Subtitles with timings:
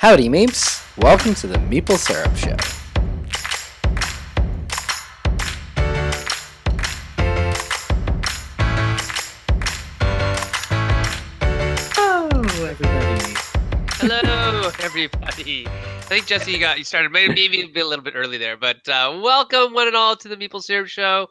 [0.00, 0.96] Howdy, Meeps!
[0.96, 2.56] Welcome to the Meeple Syrup Show.
[11.92, 13.34] Hello, everybody.
[13.90, 15.66] Hello, everybody.
[15.68, 18.56] I think Jesse, you got you started maybe, maybe a, a little bit early there,
[18.56, 21.28] but uh, welcome one and all to the Meeple Syrup Show.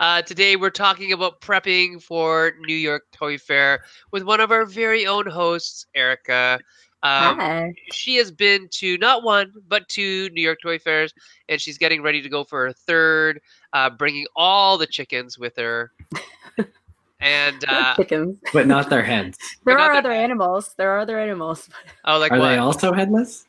[0.00, 4.64] Uh, today we're talking about prepping for New York Toy Fair with one of our
[4.64, 6.58] very own hosts, Erica.
[7.02, 11.14] Um, she has been to not one but two New York Toy Fairs,
[11.48, 13.40] and she's getting ready to go for her third,
[13.72, 15.92] uh, bringing all the chickens with her.
[17.20, 18.36] And uh, Chickens.
[18.52, 19.38] But not their heads.
[19.64, 20.74] There are that other animals.
[20.76, 21.68] There are other animals.
[22.04, 22.48] oh, like Are what?
[22.50, 23.46] they also headless?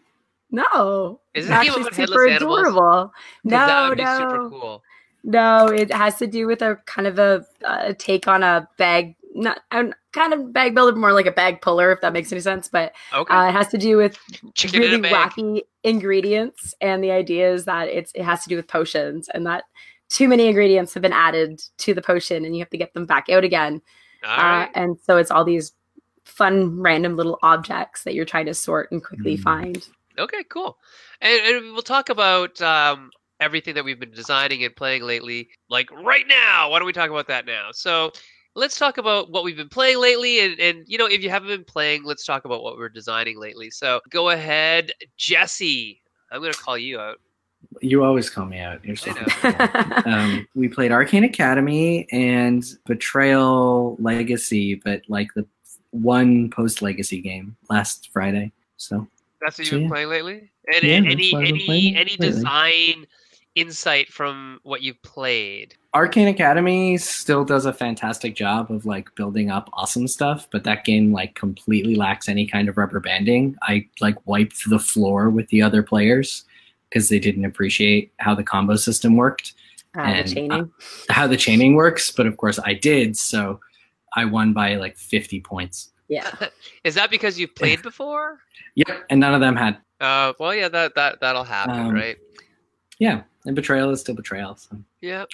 [0.52, 1.20] No.
[1.34, 2.60] Is it's this a game actually super headless animals?
[2.60, 2.82] adorable.
[2.91, 3.13] 'Cause
[3.52, 4.18] that No, no.
[4.20, 4.84] super cool.
[5.24, 9.16] No, it has to do with a kind of a, a take on a bag,
[9.41, 12.41] not a kind of bag builder, more like a bag puller, if that makes any
[12.41, 12.70] sense.
[12.70, 13.34] But Okay.
[13.34, 14.18] uh, it has to do with
[14.55, 18.55] Chicken really in wacky ingredients, and the idea is that it's it has to do
[18.55, 19.63] with potions, and that
[20.10, 23.05] too many ingredients have been added to the potion, and you have to get them
[23.05, 23.82] back out again.
[24.24, 25.73] All Uh, and so it's all these
[26.26, 29.41] fun, random little objects that you're trying to sort and quickly Mm.
[29.44, 29.88] find.
[30.18, 30.77] Okay, cool.
[31.21, 35.90] And, and we'll talk about um, everything that we've been designing and playing lately, like
[35.91, 36.70] right now.
[36.70, 37.70] Why don't we talk about that now?
[37.71, 38.12] So
[38.55, 40.40] let's talk about what we've been playing lately.
[40.41, 43.40] And, and you know, if you haven't been playing, let's talk about what we're designing
[43.40, 43.70] lately.
[43.70, 46.02] So go ahead, Jesse.
[46.32, 47.20] I'm going to call you out.
[47.82, 48.84] You always call me out.
[48.84, 49.54] You're so know.
[50.05, 55.46] um, we played Arcane Academy and Betrayal Legacy, but like the
[55.91, 58.52] one post Legacy game last Friday.
[58.77, 59.07] So
[59.41, 59.90] That's what you've So, been yeah.
[59.90, 60.52] playing lately?
[60.74, 62.27] And, Yeah, and any what I've been any any lately.
[62.27, 63.07] design
[63.55, 65.75] insight from what you've played?
[65.94, 70.85] Arcane Academy still does a fantastic job of like building up awesome stuff, but that
[70.85, 73.56] game like completely lacks any kind of rubber banding.
[73.63, 76.46] I like wiped the floor with the other players
[76.90, 79.53] because they didn't appreciate how the combo system worked.
[79.97, 80.72] Uh, And, the chaining.
[81.09, 83.59] how the chaining works, but of course I did, so
[84.16, 85.91] I won by like 50 points.
[86.07, 86.31] yeah.
[86.85, 88.39] Is that because you've played before?
[88.75, 89.78] Yep, and none of them had.
[90.00, 92.18] Uh, well, yeah, that that that'll happen, Um, right?
[93.01, 94.56] Yeah, and betrayal is still betrayal.
[94.57, 94.78] So.
[95.01, 95.25] Yeah.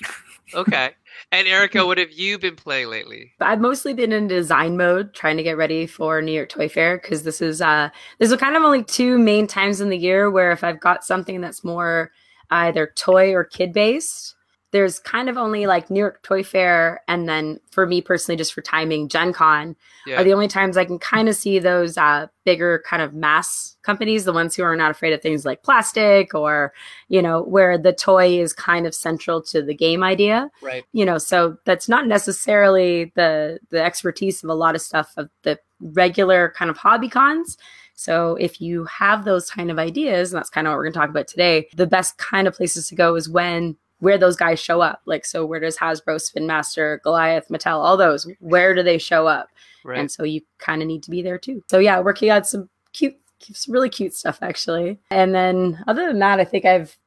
[0.54, 0.92] Okay.
[1.34, 3.34] and Erica, what have you been playing lately?
[3.42, 6.98] I've mostly been in design mode, trying to get ready for New York Toy Fair
[6.98, 10.54] because this is uh there's kind of only two main times in the year where
[10.54, 12.14] if I've got something that's more
[12.52, 14.37] either toy or kid based,
[14.78, 18.54] there's kind of only like New York Toy Fair and then for me personally, just
[18.54, 20.22] for timing, Gen Con Yeah.
[20.22, 23.76] are the only times I can kind of see those uh, bigger kind of mass
[23.82, 26.74] companies, the ones who are not afraid of things like plastic or,
[27.08, 30.52] you know, where the toy is kind of central to the game idea.
[30.62, 30.84] right.
[30.94, 35.28] You know, so that's not necessarily the the expertise of a lot of stuff of
[35.42, 37.58] the regular kind of hobby cons.
[37.96, 40.94] So if you have those kind of ideas, and that's kind of what we're going
[40.94, 44.36] to talk about today, the best kind of places to go is when where those
[44.36, 45.02] guys show up.
[45.06, 49.28] Like, so where does Hasbro, Spin Master, Goliath, Mattel, all those, where do they show
[49.28, 49.50] up?
[49.84, 50.00] Right.
[50.00, 51.64] and so you kind of need to be there too.
[51.70, 55.00] So yeah, working on some cute, some really cute stuff actually.
[55.10, 56.98] And then other than that, I think I've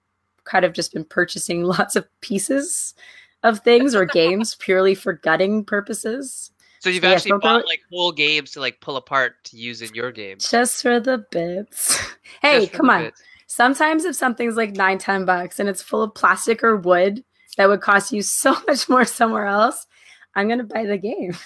[0.45, 2.95] kind of just been purchasing lots of pieces
[3.43, 8.53] of things or games purely for gutting purposes, so you've actually bought like whole games
[8.53, 10.51] to like pull apart to use in your games.
[10.51, 12.01] just for the bits.
[12.41, 13.03] hey, come on.
[13.05, 13.23] bits.
[13.61, 17.23] Sometimes if something's like nine, ten bucks and it's full of plastic or wood
[17.59, 19.87] that would cost you so much more somewhere else,
[20.35, 21.37] I'm gonna buy the game.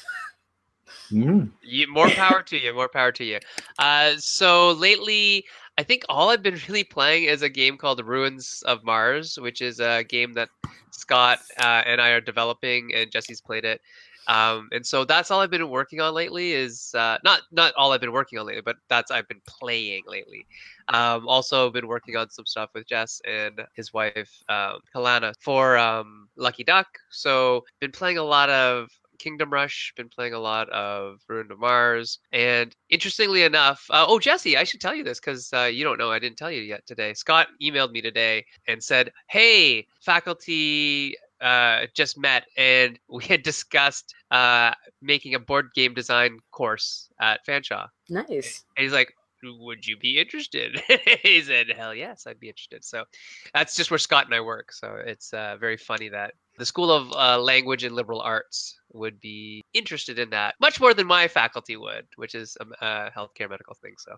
[1.10, 1.50] Mm.
[1.62, 2.72] You, more power to you.
[2.72, 3.38] More power to you.
[3.78, 5.44] Uh, so lately,
[5.76, 9.60] I think all I've been really playing is a game called Ruins of Mars, which
[9.60, 10.48] is a game that
[10.92, 13.82] Scott uh, and I are developing, and Jesse's played it.
[14.26, 16.52] Um, and so that's all I've been working on lately.
[16.52, 20.04] Is uh, not not all I've been working on lately, but that's I've been playing
[20.06, 20.46] lately.
[20.88, 25.78] Um, also been working on some stuff with Jess and his wife um, Kalana for
[25.78, 26.86] um, Lucky Duck.
[27.10, 31.58] So been playing a lot of Kingdom Rush, been playing a lot of Ruin of
[31.58, 35.84] Mars, and interestingly enough, uh, oh Jesse, I should tell you this because uh, you
[35.84, 36.10] don't know.
[36.10, 37.14] I didn't tell you yet today.
[37.14, 44.14] Scott emailed me today and said, "Hey, faculty." Uh, just met and we had discussed
[44.30, 44.72] uh,
[45.02, 47.88] making a board game design course at Fanshawe.
[48.08, 48.64] Nice.
[48.78, 49.12] And he's like,
[49.61, 50.81] would you be interested?
[51.23, 52.85] he said, hell yes, I'd be interested.
[52.85, 53.05] So
[53.52, 54.73] that's just where Scott and I work.
[54.73, 59.20] So it's uh, very funny that the School of uh, Language and Liberal Arts would
[59.20, 63.50] be interested in that much more than my faculty would, which is a, a healthcare
[63.50, 63.94] medical thing.
[63.99, 64.14] So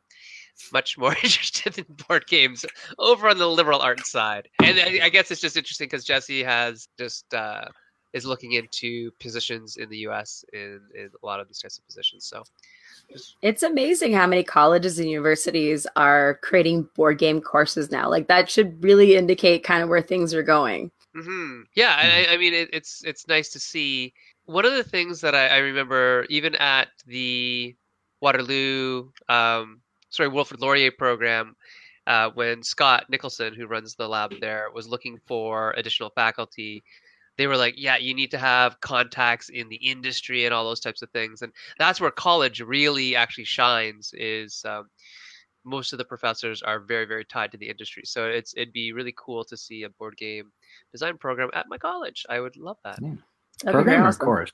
[0.72, 2.64] much more interested in board games
[2.98, 4.48] over on the liberal arts side.
[4.62, 7.64] And I, I guess it's just interesting because Jesse has just uh,
[8.12, 10.44] is looking into positions in the U.S.
[10.52, 12.26] in, in a lot of these types of positions.
[12.26, 12.42] So
[13.42, 18.10] It's amazing how many colleges and universities are creating board game courses now.
[18.10, 20.90] Like that should really indicate kind of where things are going.
[21.14, 24.12] hmm Yeah, and I, I mean it, it's it's nice to see.
[24.44, 27.74] One of the things that I, I remember, even at the
[28.20, 29.80] Waterloo, um,
[30.10, 31.56] sorry, Wilfrid Laurier program,
[32.06, 36.84] uh, when Scott Nicholson, who runs the lab there, was looking for additional faculty,
[37.38, 40.80] they were like, "Yeah, you need to have contacts in the industry and all those
[40.80, 44.12] types of things." And that's where college really actually shines.
[44.16, 44.88] Is um,
[45.64, 48.92] most of the professors are very very tied to the industry so it's it'd be
[48.92, 50.52] really cool to see a board game
[50.92, 53.18] design program at my college i would love that That'd be
[53.64, 54.52] very Program or course?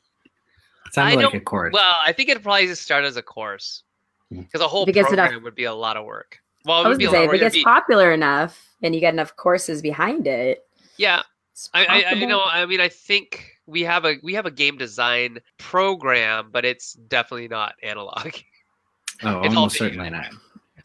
[0.87, 1.73] It sounded I like don't- a course.
[1.75, 3.83] well i think it'd probably just start as a course
[4.31, 4.41] Hmm.
[4.41, 6.85] because a whole If it program enough- would be a lot of work well it
[6.87, 9.13] I would was be gonna say if it gets be- popular enough and you get
[9.13, 11.29] enough courses behind it, yeah it's
[11.75, 14.51] I, I, I you know i mean i think we have a we have a
[14.51, 18.35] game design program but it's definitely not analog
[19.25, 20.27] oh, it's all almost certainly not.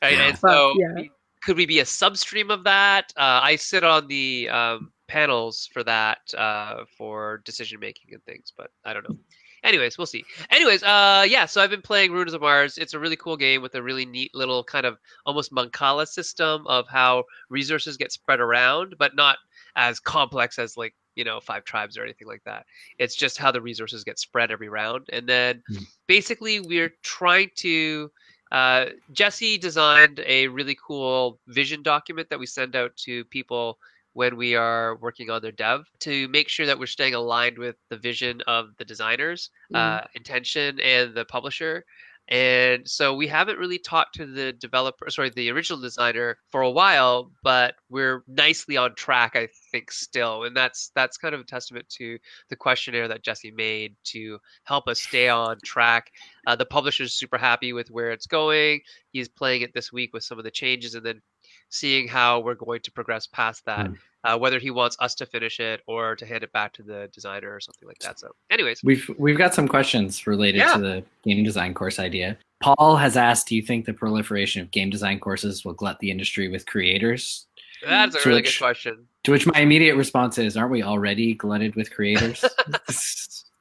[0.02, 0.14] Right?
[0.14, 0.28] Yeah.
[0.28, 1.04] And so, yeah.
[1.42, 3.14] could we be a substream of that?
[3.18, 8.54] Uh, I sit on the um, panels for that uh, for decision making and things,
[8.56, 9.18] but I don't know.
[9.64, 10.24] Anyways, we'll see.
[10.52, 11.46] Anyways, uh, yeah.
[11.46, 12.78] So I've been playing Ruins of Mars.
[12.78, 16.66] It's a really cool game with a really neat little kind of almost Mancala system
[16.68, 19.38] of how resources get spread around, but not
[19.78, 22.66] as complex as like you know five tribes or anything like that.
[23.00, 25.86] It's just how the resources get spread every round, and then Hmm.
[26.08, 28.12] basically we're trying to
[28.52, 33.80] uh, Jesse designed a really cool vision document that we send out to people
[34.14, 37.76] when we are working on their dev to make sure that we're staying aligned with
[37.90, 41.86] the vision of the designers, uh, intention, and the publisher.
[42.30, 46.72] And so we haven't really talked to the developer, sorry, the original designer for a
[46.72, 50.44] while, but we're nicely on track, I think, still.
[50.44, 52.18] And that's that's kind of a testament to
[52.50, 56.12] the questionnaire that Jesse made to help us stay on track
[56.48, 58.80] uh, the publisher's super happy with where it's going.
[59.12, 61.22] He's playing it this week with some of the changes and then
[61.70, 63.88] seeing how we're going to progress past that.
[63.88, 63.94] Hmm.
[64.24, 67.08] Uh, whether he wants us to finish it or to hand it back to the
[67.14, 68.20] designer or something like that.
[68.20, 70.74] So, anyways, We've we've got some questions related Yeah.
[70.74, 72.38] to the game design course idea.
[72.62, 76.12] Paul has asked, "Do you think the proliferation of game design courses will glut the
[76.12, 77.46] industry with creators?"
[77.86, 79.08] that's a So really good question.
[79.26, 82.44] To which my immediate response is, "Aren't we already glutted with creators?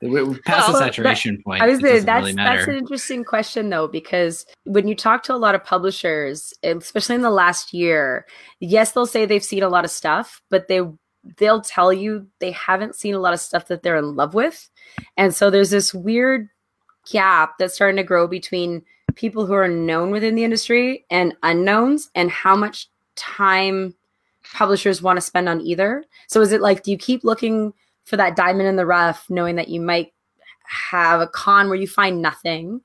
[0.03, 1.63] we we passed Well, the that- saturation point.
[1.63, 5.35] I was gonna, that's really that's an interesting question though because when you talk to
[5.35, 8.27] a lot of publishers, especially in the last year,
[8.61, 10.81] yes, they'll say they've seen a lot of stuff, but they
[11.39, 14.69] they'll tell you they haven't seen a lot of stuff that they're in love with,
[15.17, 16.49] and so there's this weird
[17.11, 18.83] gap that's starting to grow between
[19.15, 23.95] people who are known within the industry and unknowns, and how much time
[24.53, 26.05] publishers want to spend on either.
[26.29, 27.73] So is it like do you keep looking
[28.07, 30.13] for that diamond in the rough, knowing that you might
[30.65, 32.81] have a con where you find nothing,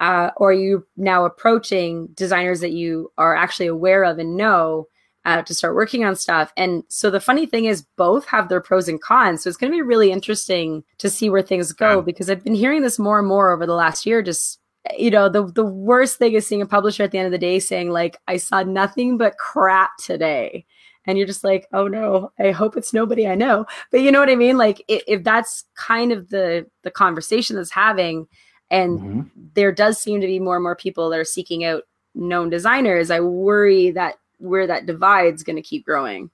[0.00, 4.86] uh, or you now approaching designers that you are actually aware of and know
[5.24, 6.52] uh, to start working on stuff?
[6.56, 9.42] And so the funny thing is, both have their pros and cons.
[9.42, 12.00] So it's going to be really interesting to see where things go Yeah.
[12.02, 14.22] because I've been hearing this more and more over the last year.
[14.22, 14.60] Just
[14.96, 17.38] you know, the the worst thing is seeing a publisher at the end of the
[17.38, 20.64] day saying like, "I saw nothing but crap today."
[21.08, 24.20] And you're just like, oh no, I hope it's nobody I know but you know
[24.20, 28.28] what i mean like if, if that's kind of the the conversation that's having
[28.70, 29.30] and Mhm.
[29.54, 31.84] there does seem to be more and more people that are seeking out
[32.14, 36.30] known designers i worry that where that divide's going to keep growing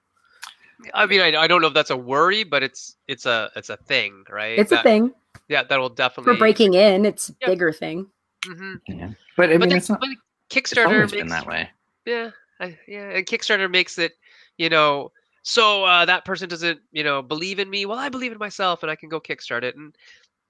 [0.93, 3.71] I mean, I, I don't know if that's a worry, but it's it's a it's
[3.71, 4.59] a thing, right?
[4.59, 5.15] it's a thing
[5.49, 7.49] Yeah, that will definitely for breaking in it's a Yeah.
[7.49, 8.07] bigger thing
[8.45, 9.11] hmm Yeah.
[9.37, 10.09] But I mean, then- it's not but
[10.51, 11.71] Kickstarter always makes been that way.
[12.05, 14.13] Yeah, I, yeah, and Kickstarter makes it,
[14.59, 15.11] you know,
[15.43, 17.87] so uh, that person doesn't, you know, believe in me.
[17.87, 19.95] Well, I believe in myself, and I can go kickstart it, and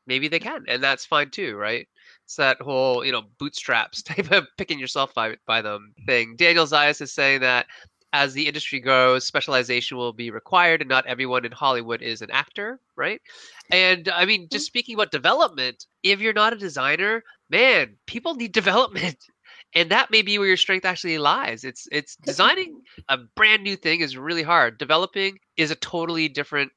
[0.06, 1.88] maybe they can, and that's fine too, right?
[2.24, 6.36] It's that whole, you know, bootstraps type of picking yourself by by them thing.
[6.36, 7.66] Daniel Zayas is saying that
[8.12, 12.30] as the industry grows, specialization will be required, and not everyone in Hollywood is an
[12.30, 13.20] actor, right?
[13.72, 18.52] And I mean, just speaking about development, if you're not a designer, man, people need
[18.62, 19.18] development
[19.74, 23.76] and that may be where your strength actually lies it's it's designing a brand new
[23.76, 26.70] thing is really hard developing is a totally different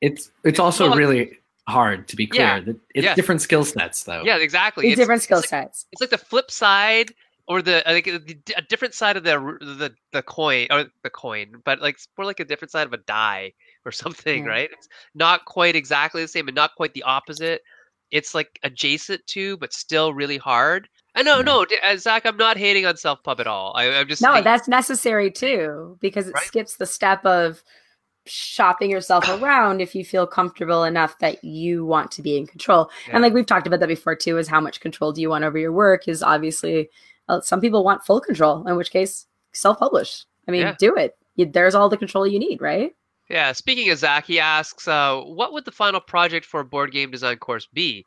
[0.00, 2.42] It's it's also Well, really hard to be clear.
[2.66, 2.72] Yeah.
[2.94, 3.16] It's Yes.
[3.16, 4.22] different skill sets, though.
[4.24, 7.14] yeah exactly it's, different skill it's like, sets it's like the flip side
[7.46, 8.20] or the like a,
[8.56, 12.26] a different side of the the the coin or the coin but like it's more
[12.26, 13.52] like a different side of a die
[13.86, 14.50] or something Yeah.
[14.50, 17.62] right it's not quite exactly the same and not quite the opposite
[18.10, 22.26] it's like adjacent to but still really hard I know, no, uh, Zach.
[22.26, 23.72] I'm not hating on self pub at all.
[23.76, 26.44] I, I'm just no saying- that's necessary too because it Right.
[26.44, 27.62] skips the step of
[28.26, 32.90] shopping yourself around if you feel comfortable enough that you want to be in control.
[33.06, 33.14] Yeah.
[33.14, 35.44] And like we've talked about that before too, is how much control do you want
[35.44, 36.08] over your work?
[36.08, 36.88] Is obviously
[37.28, 40.24] uh, some people want full control, in which case self-publish.
[40.48, 40.74] I mean, Yeah.
[40.78, 41.16] do it.
[41.36, 42.92] You, there's all the control you need, right?
[43.30, 46.92] Yeah, speaking of Zach, he asks, uh, what would the final project for a board
[46.92, 48.04] game design course be?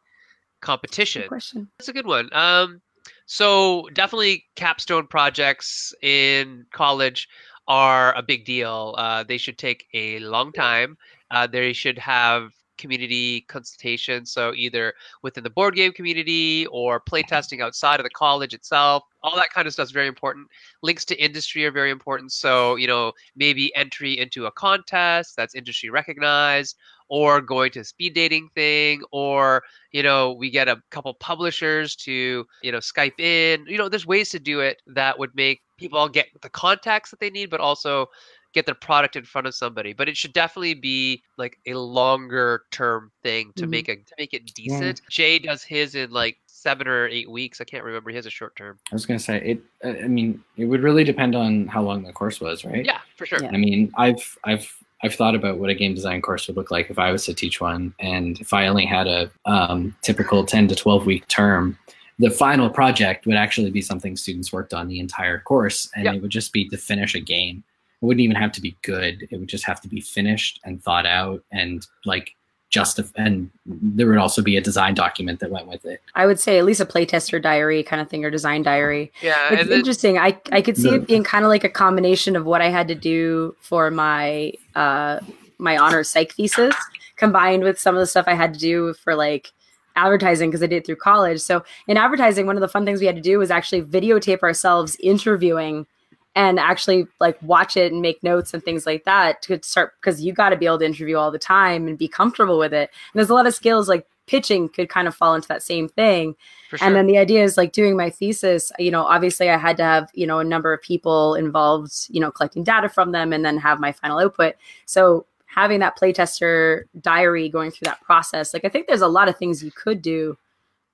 [0.62, 1.24] Competition.
[1.24, 1.68] Good question.
[1.80, 2.30] That's a good one.
[2.32, 2.82] Um,
[3.28, 7.28] so definitely capstone projects in college
[7.68, 8.96] are a big deal.
[8.98, 10.98] Uh, they should take a long time.
[11.30, 14.94] Uh, they should have community consultation, so either
[15.24, 19.04] within the board game community or playtesting outside of the college itself.
[19.24, 20.48] All that kind of stuff is very important.
[20.82, 22.32] Links to industry are very important.
[22.32, 26.78] So you know maybe entry into a contest that's industry recognized,
[27.10, 31.96] or going to a speed dating thing, or you know we get a couple publishers
[31.96, 35.62] to you know skype in you know there's ways to do it that would make
[35.78, 38.08] people all get the contacts that they need but also
[38.54, 42.64] get their product in front of somebody but it should definitely be like a longer
[42.72, 43.70] term thing to Mhm.
[43.70, 47.62] make a to make it decent jay does his in like seven or eight weeks
[47.62, 49.62] i can't remember he has a short term I was gonna say it.
[49.84, 52.84] I I mean, it would really depend on how long the course was, right?
[52.86, 53.50] yeah for sure Yeah.
[53.54, 56.90] I mean, I've I've I've thought about what a game design course would look like
[56.90, 60.68] if I was to teach one, and if I only had a um, typical ten
[60.70, 61.78] to twelve week term,
[62.20, 66.14] the final project would actually be something students worked on the entire course, and Yeah.
[66.14, 67.64] it would just be to finish a game.
[68.02, 70.82] It wouldn't even have to be good; it would just have to be finished and
[70.82, 72.36] thought out, and like
[72.72, 76.02] justif- And there would also be a design document that went with it.
[76.16, 79.12] I would say at least a playtester diary kind of thing or design diary.
[79.22, 80.18] yeah It's and then, interesting.
[80.18, 82.70] I I could see The- it being kind of like a combination of what I
[82.70, 85.20] had to do for my uh
[85.60, 86.76] my honors psych thesis
[87.16, 89.52] combined with some of the stuff I had to do for like
[89.96, 91.40] advertising because I did it through college.
[91.42, 94.44] So in advertising, one of the fun things we had to do was actually videotape
[94.44, 95.88] ourselves interviewing
[96.38, 100.22] and actually like watch it and make notes and things like that to start because
[100.22, 102.90] you got to be able to interview all the time and be comfortable with it.
[102.90, 105.88] And there's a lot of skills like pitching could kind of fall into that same
[105.90, 106.36] thing.
[106.70, 106.80] sure.
[106.82, 109.84] And then the idea is like doing my thesis, you know, obviously I had to
[109.84, 113.44] have, you know, a number of people involved, you know, collecting data from them and
[113.44, 114.54] then have my final output.
[114.86, 119.28] So having that playtester diary going through that process, like I think there's a lot
[119.30, 120.38] of things you could do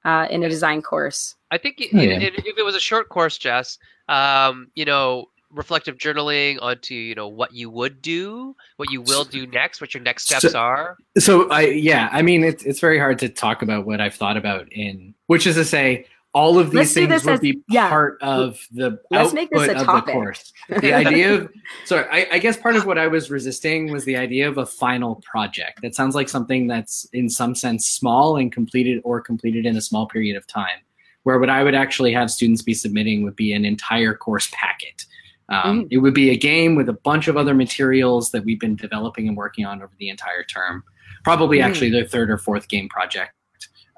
[0.05, 1.35] uh, in a design course.
[1.51, 2.17] I think i- Oh, i- yeah.
[2.17, 3.77] i- if it was a short course, Jess,
[4.09, 9.24] um, you know, reflective journaling onto you know what you would do, what you will
[9.24, 10.98] do next, what your next steps So- are.
[11.17, 14.38] So I yeah, I mean it's it's very hard to talk about what I've thought
[14.38, 16.05] about in which is to say
[16.36, 17.89] all of these Let's things this would as- be yeah.
[17.89, 20.05] part of the Let's output make this a of topic.
[20.07, 20.53] the course.
[20.81, 21.50] The idea of
[21.86, 24.65] sorry, I, I guess part of what I was resisting was the idea of a
[24.65, 25.81] final project.
[25.83, 29.81] That sounds like something that's in some sense small and completed or completed in a
[29.81, 30.79] small period of time.
[31.22, 35.05] Where what I would actually have students be submitting would be an entire course packet.
[35.53, 35.88] Um, Mm.
[35.91, 39.27] It would be a game with a bunch of other materials that we've been developing
[39.27, 40.83] and working on over the entire term.
[41.24, 41.65] Probably Mm.
[41.65, 43.33] actually their third or fourth game project,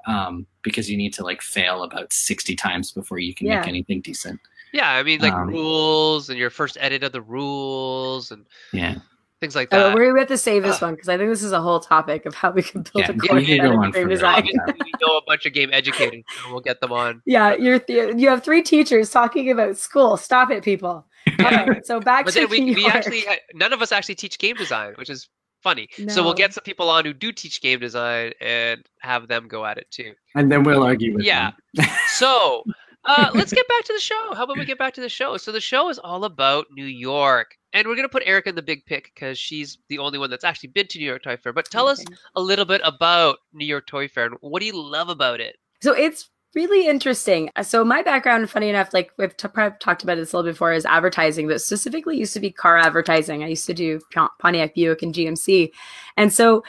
[0.06, 3.58] um, because you need to like fail about sixty times before you can Yeah.
[3.60, 4.38] make anything decent.
[4.72, 8.96] Yeah, I mean like Um, rules and your first edit of the rules and Yeah,
[9.40, 9.94] things like Uh, that.
[9.94, 12.26] we're we have to save this one because I think this is a whole topic
[12.26, 14.02] of how we can build Yeah, a we course could better go in on game
[14.04, 14.42] for design.
[14.42, 14.68] very long.
[14.68, 17.22] Obviously, we know a bunch of game educators, so we'll get them on.
[17.26, 20.16] Yeah, you're th- you have three teachers talking about school.
[20.16, 21.06] Stop it, people.
[21.40, 22.94] All right, so back But to then we, New we York.
[22.94, 25.28] actually none of us actually teach game design, which is
[25.62, 25.88] funny.
[26.08, 29.64] So we'll get some people on who do teach game design and have them go
[29.64, 30.12] at it too.
[30.36, 31.52] and then we'll argue with Yeah.
[31.74, 31.86] them.
[32.08, 32.62] So
[33.04, 34.34] uh, let's get back to the show.
[34.34, 35.36] How about we get back to the show?
[35.36, 38.62] So the show is all about New York, and we're gonna put Erica in the
[38.62, 41.52] big pick because she's the only one that's actually been to New York Toy Fair.
[41.52, 42.04] But tell us
[42.36, 45.56] a little bit about New York Toy Fair and what do you love about it?
[45.82, 47.50] So it's really interesting.
[47.62, 49.46] So my background, funny enough, like we've t-
[49.78, 53.44] talked about this a little before, is advertising, but specifically used to be car advertising.
[53.44, 54.00] I used to do
[54.40, 55.70] Pontiac Buick and GMC,
[56.16, 56.64] and so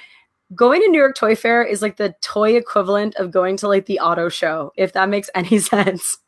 [0.54, 3.86] going to New York Toy Fair is like the toy equivalent of going to like
[3.86, 6.20] the auto show, if that makes any sense.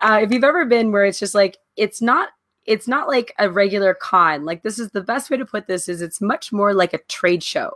[0.00, 2.30] Uh, if you've ever been where it's just like it's not.
[2.64, 4.44] It's not like a regular con.
[4.44, 7.02] Like this is the best way to put this is it's much more like a
[7.08, 7.72] trade show.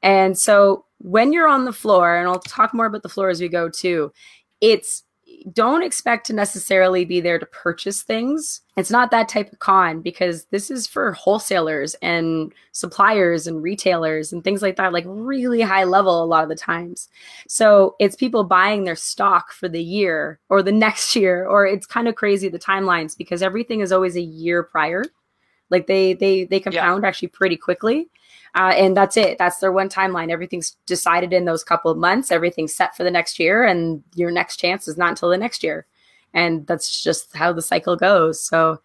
[0.00, 3.40] And so when you're on the floor, and I'll talk more about the floor as
[3.40, 4.12] we go too,
[4.62, 5.02] it's
[5.52, 8.60] don't expect to necessarily be there to purchase things.
[8.76, 14.32] It's not that type of con because this is for wholesalers and suppliers and retailers
[14.32, 17.08] and things like that, like really high level a lot of the times.
[17.48, 21.86] So it's people buying their stock for the year or the next year, or it's
[21.86, 25.04] kind of crazy the timelines because everything is always a year prior.
[25.70, 28.08] Like they they they compound actually pretty quickly.
[28.54, 29.38] Uh, and that's it.
[29.38, 30.30] That's their one timeline.
[30.30, 32.30] Everything's decided in those couple of months.
[32.30, 35.62] Everything's set for the next year, and your next chance is not until the next
[35.62, 35.86] year.
[36.34, 38.44] And that's just how the cycle goes.
[38.44, 38.80] So,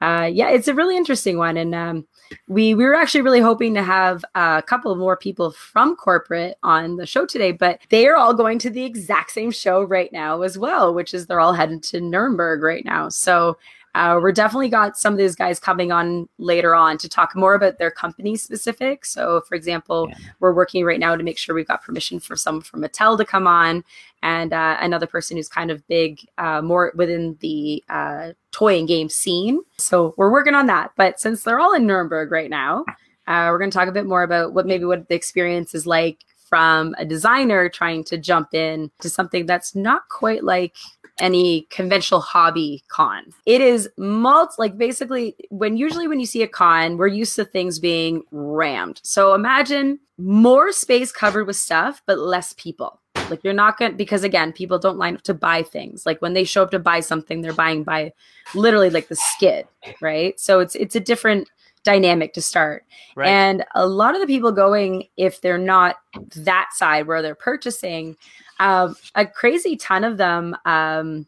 [0.00, 2.06] uh, yeah, it's a really interesting one, and um,
[2.48, 6.96] we we were actually really hoping to have a couple more people from corporate on
[6.96, 10.42] the show today, but they are all going to the exact same show right now
[10.42, 13.08] as well, which is they're all headed to Nuremberg right now.
[13.08, 13.56] So
[13.94, 17.54] uh, we're definitely got some of these guys coming on later on to talk more
[17.54, 19.04] about their company specific.
[19.04, 20.16] So, for example, yeah.
[20.40, 23.24] we're working right now to make sure we've got permission for someone from Mattel to
[23.24, 23.84] come on,
[24.22, 28.88] and uh, another person who's kind of big, uh, more within the uh, toy and
[28.88, 29.60] game scene.
[29.76, 30.92] So we're working on that.
[30.96, 32.84] But since they're all in Nuremberg right now,
[33.26, 35.86] uh, we're going to talk a bit more about what maybe what the experience is
[35.86, 40.76] like from a designer trying to jump in to something that's not quite like
[41.18, 43.24] any conventional hobby con.
[43.46, 47.44] It is multi like basically when usually when you see a con, we're used to
[47.44, 49.00] things being rammed.
[49.02, 53.00] So imagine more space covered with stuff, but less people.
[53.30, 56.04] Like you're not gonna because again, people don't line up to buy things.
[56.06, 58.12] Like when they show up to buy something, they're buying by
[58.54, 59.66] literally like the skid,
[60.00, 60.38] right?
[60.40, 61.48] So it's it's a different
[61.84, 62.84] dynamic to start.
[63.16, 63.28] Right.
[63.28, 65.96] And a lot of the people going, if they're not
[66.36, 68.16] that side where they're purchasing,
[68.62, 71.26] um, a crazy ton of them um,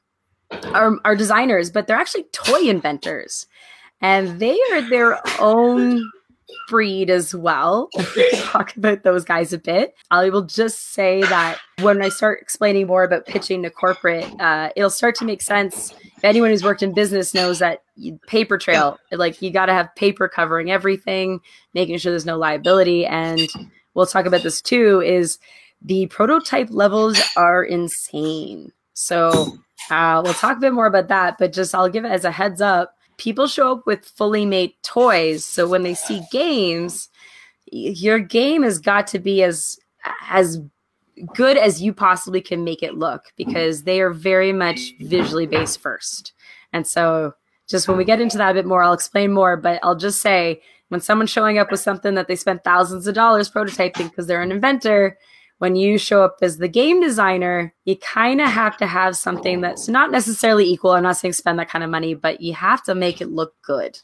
[0.72, 3.46] are, are designers, but they're actually toy inventors.
[4.00, 6.00] And they are their own
[6.68, 7.88] breed as well.
[8.34, 9.94] Talk about those guys a bit.
[10.10, 14.70] I will just say that when I start explaining more about pitching to corporate, uh,
[14.76, 15.92] it'll start to make sense.
[16.16, 17.82] If anyone who's worked in business knows that
[18.28, 21.40] paper trail, like you got to have paper covering everything,
[21.72, 23.06] making sure there's no liability.
[23.06, 23.48] And
[23.94, 25.00] we'll talk about this too.
[25.00, 25.38] Is
[25.82, 28.72] the prototype levels are insane.
[28.94, 29.58] So
[29.90, 32.30] uh, we'll talk a bit more about that, but just I'll give it as a
[32.30, 32.96] heads up.
[33.16, 37.08] People show up with fully made toys, so when they see games,
[37.66, 39.78] your game has got to be as
[40.28, 40.60] as
[41.34, 45.80] good as you possibly can make it look because they are very much visually based
[45.80, 46.32] first.
[46.72, 47.34] And so
[47.68, 50.20] just when we get into that a bit more, I'll explain more, but I'll just
[50.20, 54.26] say when someone's showing up with something that they spent thousands of dollars prototyping because
[54.26, 55.16] they're an inventor,
[55.58, 59.60] when you show up as the game designer, you kind of have to have something
[59.60, 60.92] that's not necessarily equal.
[60.92, 63.54] I'm not saying spend that kind of money, but you have to make it look
[63.62, 63.98] good.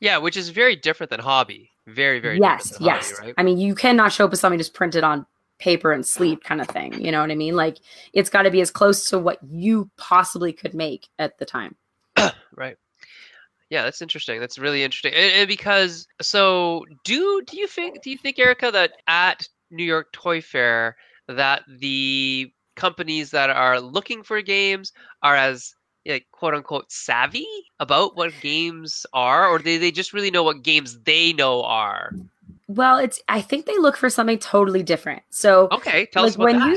[0.00, 1.70] Yeah, which is very different than hobby.
[1.86, 3.12] Very, very yes, yes.
[3.12, 3.34] Hobby, right?
[3.38, 5.26] I mean, you cannot show up with something just printed on
[5.58, 7.00] paper and sleep kind of thing.
[7.00, 7.56] You know what I mean?
[7.56, 7.78] Like
[8.12, 11.76] it's got to be as close to what you possibly could make at the time.
[12.56, 12.76] right.
[13.70, 14.40] Yeah, that's interesting.
[14.40, 15.12] That's really interesting.
[15.14, 19.84] And, and because so do do you think do you think Erica that at New
[19.84, 20.96] York Toy Fair
[21.28, 25.74] that the companies that are looking for games are as
[26.06, 27.46] like quote unquote savvy
[27.80, 32.12] about what games are or they, they just really know what games they know are
[32.68, 36.34] well it's i think they look for something totally different so okay tell like us
[36.36, 36.68] about when that.
[36.70, 36.76] you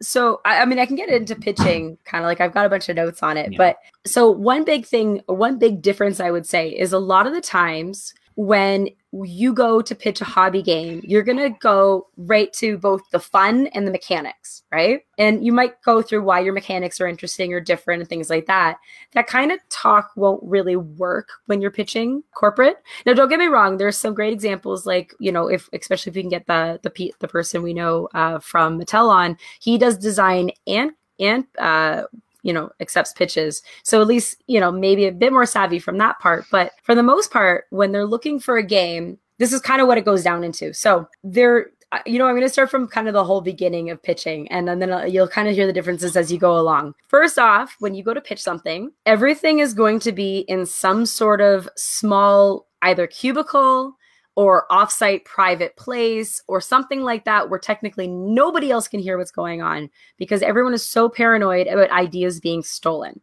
[0.00, 2.68] so I, I, mean i can get into pitching kind of like i've got a
[2.68, 3.58] bunch of notes on it yeah.
[3.58, 7.32] but so one big thing one big difference i would say is a lot of
[7.32, 8.88] the times when
[9.24, 13.18] you go to pitch a hobby game, you're going to go right to both the
[13.18, 15.00] fun and the mechanics, right?
[15.18, 18.46] And you might go through why your mechanics are interesting or different and things like
[18.46, 18.78] that.
[19.14, 22.76] That kind of talk won't really work when you're pitching corporate.
[23.04, 23.76] Now, don't get me wrong.
[23.76, 27.12] There's some great examples, like you know, if especially if we can get the the
[27.18, 32.04] the person we know uh, from Mattel on, he does design and and uh,
[32.48, 33.62] you know accepts pitches.
[33.82, 36.46] So at least you know maybe a bit more savvy from that part.
[36.50, 39.86] But for the most part when they're looking for a game this is kind of
[39.86, 40.72] what it goes down into.
[40.72, 41.70] So they're
[42.04, 44.68] you know i'm going to start from kind of the whole beginning of pitching and
[44.68, 46.94] then, then uh, you'll kind of hear the differences as you go along.
[47.08, 51.06] First off when you go to pitch something everything is going to be in some
[51.06, 53.96] sort of small either cubicle
[54.38, 59.32] or offsite private place or something like that where technically nobody else can hear what's
[59.32, 63.20] going on because everyone is so paranoid about ideas being stolen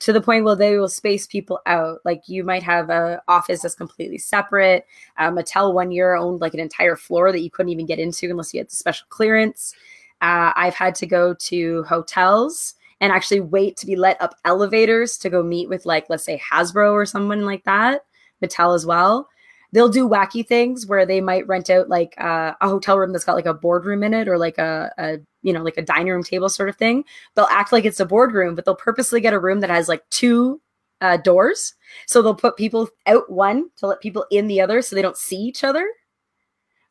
[0.00, 2.00] to the point where they will space people out.
[2.04, 4.84] Like you might have a office that's completely separate.
[5.18, 8.28] Um, Mattel one year owned like an entire floor that you couldn't even get into
[8.28, 9.72] unless you had the special clearance.
[10.20, 15.16] Uh, I've had to go to hotels and actually wait to be let up elevators
[15.18, 18.00] to go meet with like let's say Hasbro or someone like that.
[18.42, 19.28] Mattel as well
[19.72, 23.24] they'll do wacky things where they might rent out like uh, a hotel room that's
[23.24, 26.12] got like a boardroom in it or like a, a you know like a dining
[26.12, 27.04] room table sort of thing.
[27.34, 30.08] They'll act like it's a boardroom but they'll purposely get a room that has like
[30.10, 30.60] two
[31.00, 31.74] uh, doors.
[32.06, 35.16] So they'll put people out one to let people in the other so they don't
[35.16, 35.88] see each other.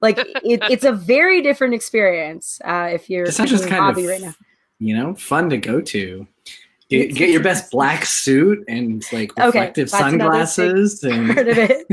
[0.02, 4.22] Like it, it's a very different experience uh, if you're it's just kind of right
[4.22, 4.36] now.
[4.80, 6.28] you know fun to go to
[6.88, 11.88] Get, get your best black suit and like reflective another sunglasses and part of it.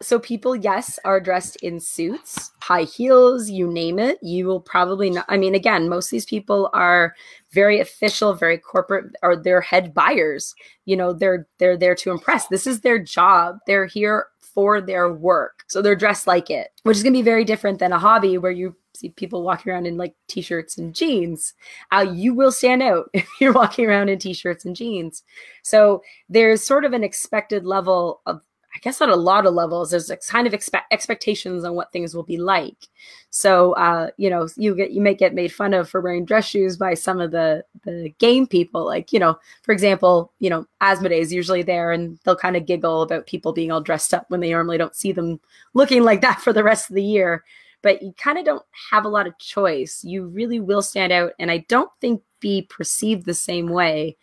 [0.00, 4.18] So people, yes, are dressed in suits, high heels, you name it.
[4.22, 5.24] You will probably not.
[5.28, 7.14] I mean, again, most of these people are
[7.50, 10.54] very official, very corporate, or they're head buyers.
[10.84, 12.46] You know, they're they're there to impress.
[12.46, 13.58] This is their job.
[13.66, 17.22] They're here for their work, so they're dressed like it, which is going to be
[17.22, 20.94] very different than a hobby where you see people walking around in like t-shirts and
[20.94, 21.54] jeans.
[21.92, 25.22] Uh, you will stand out if you're walking around in t-shirts and jeans.
[25.62, 28.42] So there's sort of an expected level of
[28.76, 31.90] i guess on a lot of levels there's a kind of expect expectations on what
[31.92, 32.88] things will be like.
[33.30, 36.46] So uh, you know you get you may get made fun of for wearing dress
[36.46, 40.66] shoes by some of the the game people like you know for example you know
[40.82, 44.26] asmodee is usually there and they'll kind of giggle about people being all dressed up
[44.28, 45.40] when they normally don't see them
[45.74, 47.44] looking like that for the rest of the year
[47.82, 50.02] but you kind of don't have a lot of choice.
[50.04, 54.16] You really will stand out, and I don't think be perceived the same way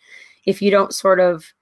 [0.46, 1.52] if you don't sort of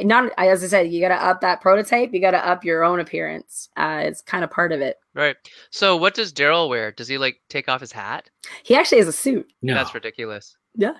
[0.00, 2.12] not as I said, you got to up that prototype.
[2.12, 3.68] You got to up your own appearance.
[3.76, 4.98] Uh, it's kind of part of it.
[5.14, 5.36] Right.
[5.70, 6.92] So, what does Daryl wear?
[6.92, 8.30] Does he like take off his hat?
[8.62, 9.52] He actually has a suit.
[9.60, 9.74] no.
[9.74, 10.56] That's ridiculous.
[10.74, 10.94] Yeah,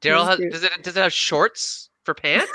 [0.00, 2.52] Daryl has does it does it have shorts for pants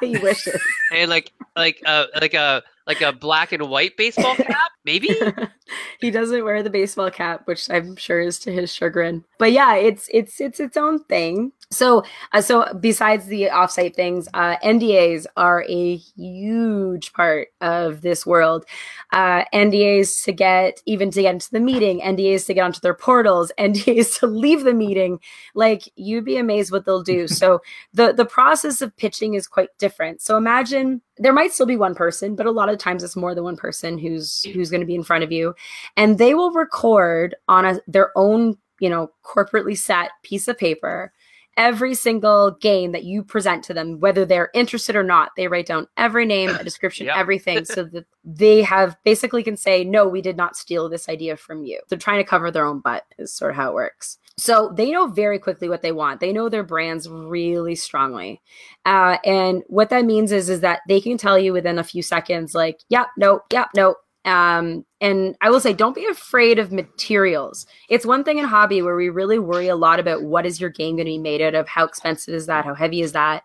[0.00, 0.60] he wishes.
[0.92, 5.10] and like like uh like a like a black and white baseball cap maybe?
[6.00, 9.24] he doesn't wear the baseball cap, which I'm sure is to his chagrin.
[9.38, 11.52] But yeah, it's it's it's its own thing.
[11.70, 18.26] So uh, so besides the offsite things, uh, NDAs are a huge part of this
[18.26, 18.64] world.
[19.12, 22.94] Uh, NDAs to get even to get into the meeting, NDAs to get onto their
[22.94, 25.20] portals, NDAs to leave the meeting.
[25.54, 27.28] Like you'd be amazed what they'll do.
[27.28, 27.60] so
[27.92, 30.20] the the process of pitching is quite different.
[30.20, 33.34] So imagine there might still be one person, but a lot of times it's more
[33.34, 35.54] than one person who's who's going to be in front of you,
[35.96, 41.12] and they will record on a, their own you know corporately set piece of paper
[41.56, 45.32] every single game that you present to them, whether they're interested or not.
[45.36, 47.16] They write down every name, a description, Yep.
[47.16, 51.36] everything, so that they have basically can say, no, we did not steal this idea
[51.36, 51.80] from you.
[51.88, 54.16] They're trying to cover their own butt, is sort of how it works.
[54.40, 56.20] So they know very quickly what they want.
[56.20, 58.40] They know their brands really strongly.
[58.86, 62.02] Uh, and what that means is, is that they can tell you within a few
[62.02, 63.98] seconds, like, yep, nope, yep, nope.
[64.24, 67.66] Um, and I will say, don't be afraid of materials.
[67.90, 70.70] It's one thing in hobby where we really worry a lot about what is your
[70.70, 73.42] game going to be made out of, how expensive is that, how heavy is that.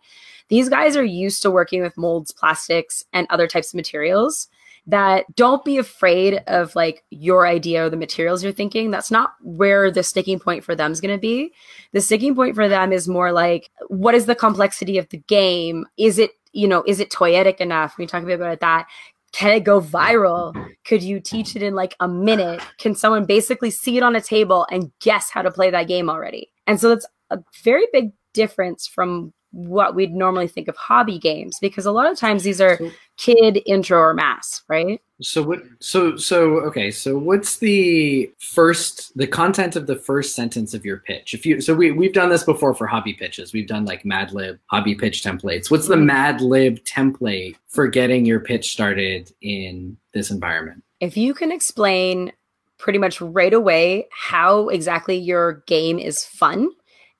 [0.48, 4.48] These guys are used to working with molds, plastics, and other types of materials
[4.88, 8.92] that don't be afraid of like your idea or the materials you're thinking.
[8.92, 11.54] That's not where the sticking point for them is going to be.
[11.94, 15.86] The sticking point for them is more like, what is the complexity of the game?
[15.98, 17.98] Is it, you know, is it toyetic enough?
[17.98, 18.88] We talk a bit about that.
[19.32, 20.56] Can it go viral?
[20.86, 22.62] Could you teach it in like a minute?
[22.78, 26.10] Can someone basically see it on a table and guess how to play that game
[26.10, 26.52] already?
[26.68, 31.58] And so that's a very big difference from what we'd normally think of hobby games
[31.62, 32.78] because a lot of times these are
[33.16, 35.00] kid intro or mass, right?
[35.22, 35.62] So what?
[35.80, 36.92] So so okay.
[36.92, 41.34] So what's the first the content of the first sentence of your pitch?
[41.34, 43.54] If you so we we've done this before for hobby pitches.
[43.54, 45.72] We've done like Mad Lib hobby pitch templates.
[45.72, 46.08] What's the mm-hmm.
[46.08, 50.84] Mad Lib template for getting your pitch started in this environment?
[51.00, 52.34] If you can explain
[52.78, 56.68] pretty much right away how exactly your game is fun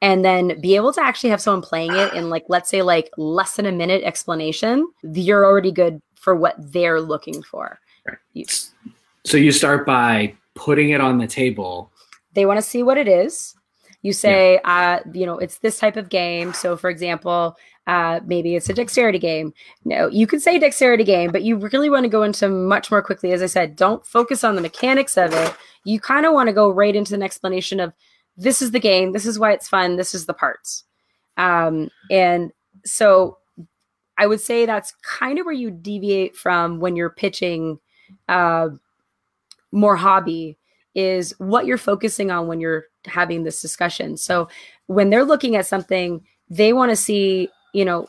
[0.06, 3.10] and then be able to actually have someone playing it in like let's say like
[3.18, 7.80] less than a minute explanation, you're already good for what they're looking for.
[8.06, 8.20] Right.
[9.24, 11.92] So you start by putting it on the table.
[12.36, 13.56] they want to see what it is.
[14.04, 16.54] You say, uh, you know, it's this type of game.
[16.54, 19.56] So, for example, uh, maybe it's a dexterity game.
[19.86, 23.02] No, you can say dexterity game, but you really want to go into much more
[23.02, 23.32] quickly.
[23.32, 25.56] As I said, don't focus on the mechanics of it.
[25.84, 27.94] You kind of want to go right into an explanation of
[28.38, 30.84] this is the game, this is why it's fun, this is the parts.
[31.38, 32.52] Um, and
[32.84, 33.38] so
[34.18, 37.80] I would say that's kind of where you deviate from when you're pitching
[38.30, 38.70] uh,
[39.72, 40.58] more hobby
[40.94, 44.16] is what you're focusing on when you're having this discussion.
[44.16, 44.48] So
[44.88, 48.08] when they're looking at something, they want to see, you know,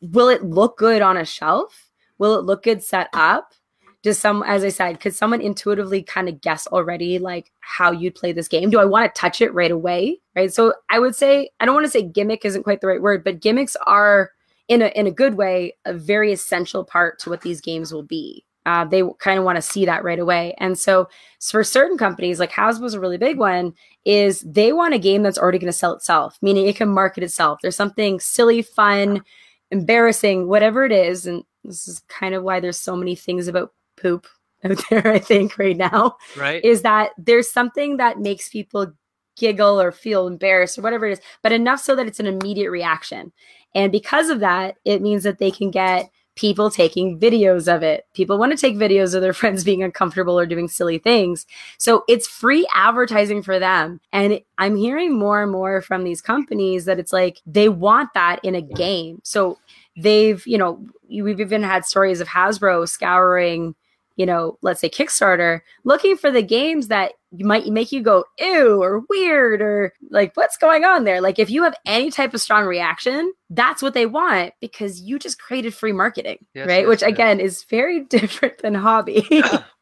[0.00, 1.90] will it look good on a shelf?
[2.18, 3.54] Will it look good set up?
[4.02, 8.14] Does some, as I said, could someone intuitively kind of guess already like how you'd
[8.14, 8.70] play this game?
[8.70, 10.20] Do I want to touch it right away?
[10.36, 10.52] Right.
[10.52, 13.24] So I would say, I don't want to say gimmick isn't quite the right word,
[13.24, 14.30] but gimmicks are
[14.68, 18.02] in a in a good way a very essential part to what these games will
[18.02, 18.44] be.
[18.66, 20.54] Uh, they kind of want to see that right away.
[20.58, 21.08] And so,
[21.40, 23.72] for certain companies, like Hasbro's a really big one,
[24.04, 27.24] is they want a game that's already going to sell itself, meaning it can market
[27.24, 27.60] itself.
[27.62, 29.22] There's something silly, fun,
[29.70, 31.26] embarrassing, whatever it is.
[31.26, 34.26] And this is kind of why there's so many things about poop
[34.64, 36.64] out there, I think, right now Right?
[36.64, 38.92] is that there's something that makes people
[39.36, 42.70] giggle or feel embarrassed or whatever it is, but enough so that it's an immediate
[42.70, 43.32] reaction.
[43.74, 48.06] And because of that, it means that they can get people taking videos of it.
[48.14, 51.46] People want to take videos of their friends being uncomfortable or doing silly things.
[51.78, 54.00] So it's free advertising for them.
[54.12, 58.40] And I'm hearing more and more from these companies that it's like they want that
[58.44, 59.20] in a game.
[59.24, 59.58] So
[59.96, 63.74] they've, you know, we've even had stories of Hasbro scouring
[64.18, 68.82] you know, let's say Kickstarter, looking for the games that might make you go ew
[68.82, 71.20] or weird or like what's going on there.
[71.20, 75.20] Like if you have any type of strong reaction, that's what they want because you
[75.20, 76.80] just created free marketing, yes, right?
[76.80, 77.10] Yes, Which yes.
[77.10, 79.24] again is very different than hobby.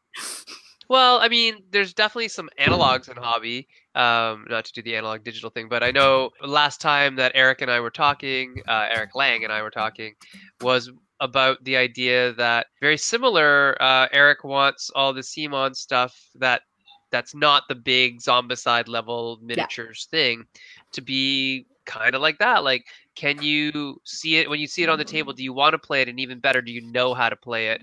[0.88, 3.68] well, I mean, there's definitely some analogs in hobby.
[3.94, 7.62] Um, not to do the analog digital thing, but I know last time that Eric
[7.62, 10.14] and I were talking, uh, Eric Lang and I were talking,
[10.60, 13.80] was about the idea that very similar.
[13.80, 16.62] Uh, Eric wants all the CMON stuff that
[17.10, 20.18] that's not the big zombicide level miniatures yeah.
[20.18, 20.46] thing
[20.92, 22.64] to be kind of like that.
[22.64, 25.32] Like, can you see it when you see it on the table?
[25.32, 26.08] Do you want to play it?
[26.08, 27.82] And even better, do you know how to play it?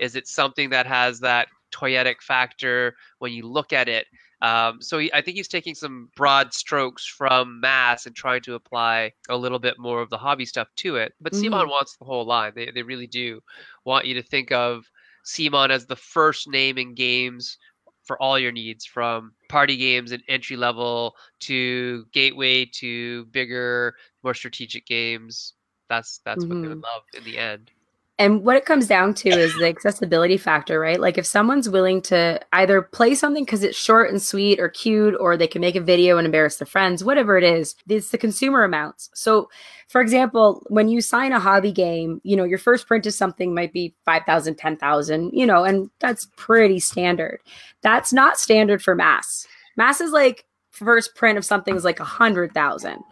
[0.00, 4.06] Is it something that has that toyetic factor when you look at it?
[4.44, 8.54] Um, so he, I think he's taking some broad strokes from mass and trying to
[8.54, 11.14] apply a little bit more of the hobby stuff to it.
[11.18, 11.54] But mm-hmm.
[11.54, 12.52] CMON wants the whole line.
[12.54, 13.40] They, they really do
[13.86, 14.84] want you to think of
[15.24, 17.56] CMON as the first name in games
[18.02, 24.34] for all your needs from party games and entry level to gateway to bigger, more
[24.34, 25.54] strategic games.
[25.88, 26.54] That's that's mm-hmm.
[26.54, 26.94] what they would mm-hmm.
[26.94, 27.70] love in the end
[28.16, 31.00] and what it comes down to is the accessibility factor, right?
[31.00, 35.16] Like if someone's willing to either play something because it's short and sweet or cute,
[35.18, 38.18] or they can make a video and embarrass their friends, whatever it is, it's the
[38.18, 39.10] consumer amounts.
[39.14, 39.50] So,
[39.88, 43.52] for example, when you sign a hobby game, you know, your first print of something
[43.52, 47.40] might be 5,000, 10,000, you know, and that's pretty standard.
[47.82, 49.44] That's not standard for mass.
[49.76, 53.02] Mass is like first print of something is like a hundred thousand.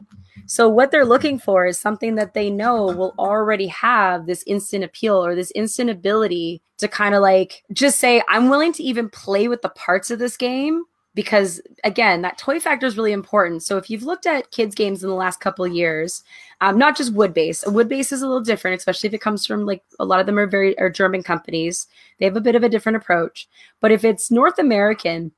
[0.47, 4.85] So what they're looking for is something that they know will already have this instant
[4.85, 9.09] appeal or this instant ability to kind of like just say, I'm willing to even
[9.09, 13.63] play with the parts of this game because again that toy factor is really important.
[13.63, 16.23] So if you've looked at kids games in the last couple years
[16.61, 19.47] um, not just wood base wood base is a little different especially if it comes
[19.47, 21.87] from like a lot of them are very are german companies.
[22.19, 23.49] They have a bit of a different approach.
[23.81, 25.33] But if it's north american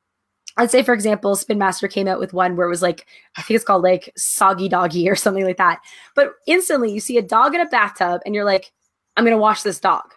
[0.57, 3.43] I'd say, for example, Spin Master came out with one where it was like, I
[3.43, 5.81] think it's called like Soggy Doggy or something like that.
[6.15, 8.73] But instantly you see a dog in a bathtub and you're like,
[9.17, 10.15] I'm going to wash this dog.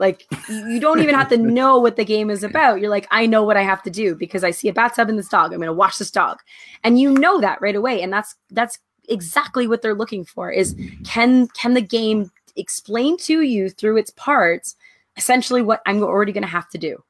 [0.00, 2.80] Like, you don't even have to know what the game is about.
[2.80, 5.16] You're like, I know what I have to do because I see a bathtub in
[5.16, 5.52] this dog.
[5.52, 6.38] I'm going to wash this dog.
[6.82, 8.02] And you know that right away.
[8.02, 13.42] And that's, that's exactly what they're looking for is can, can the game explain to
[13.42, 14.76] you through its parts
[15.16, 17.04] essentially what I'm already going to have to do?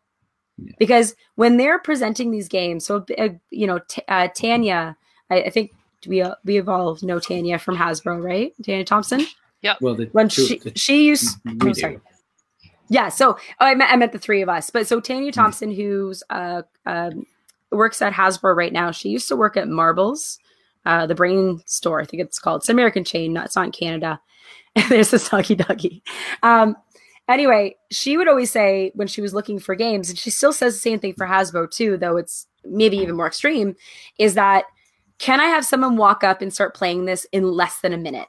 [0.78, 4.96] Because when they're presenting these games, so uh, you know, t- uh, Tanya,
[5.30, 5.72] I, I, think
[6.06, 8.52] we uh, we all know Tanya from Hasbro, right?
[8.64, 9.26] Tanya Thompson.
[9.62, 9.74] Yeah.
[9.80, 11.98] Well, the, when she the, she used, oh, sorry.
[12.88, 13.08] Yeah.
[13.08, 15.40] So oh, I, met, I meant the three of us, but so Tanya mm-hmm.
[15.40, 15.80] Thompson, mm-hmm.
[15.80, 17.26] who's uh, um,
[17.70, 20.38] works at Hasbro right now, she used to work at Marbles,
[20.86, 22.60] uh, the Brain Store, I think it's called.
[22.60, 24.20] It's an American chain, not it's not in Canada.
[24.76, 26.02] And there's the Soggy Doggy.
[26.42, 26.76] Um,
[27.28, 30.74] Anyway, she would always say when she was looking for games, and she still says
[30.74, 33.76] the same thing for Hasbro too, though it's maybe even more extreme,
[34.18, 34.64] is that
[35.18, 38.26] can I have someone walk up and start playing this in less than a minute?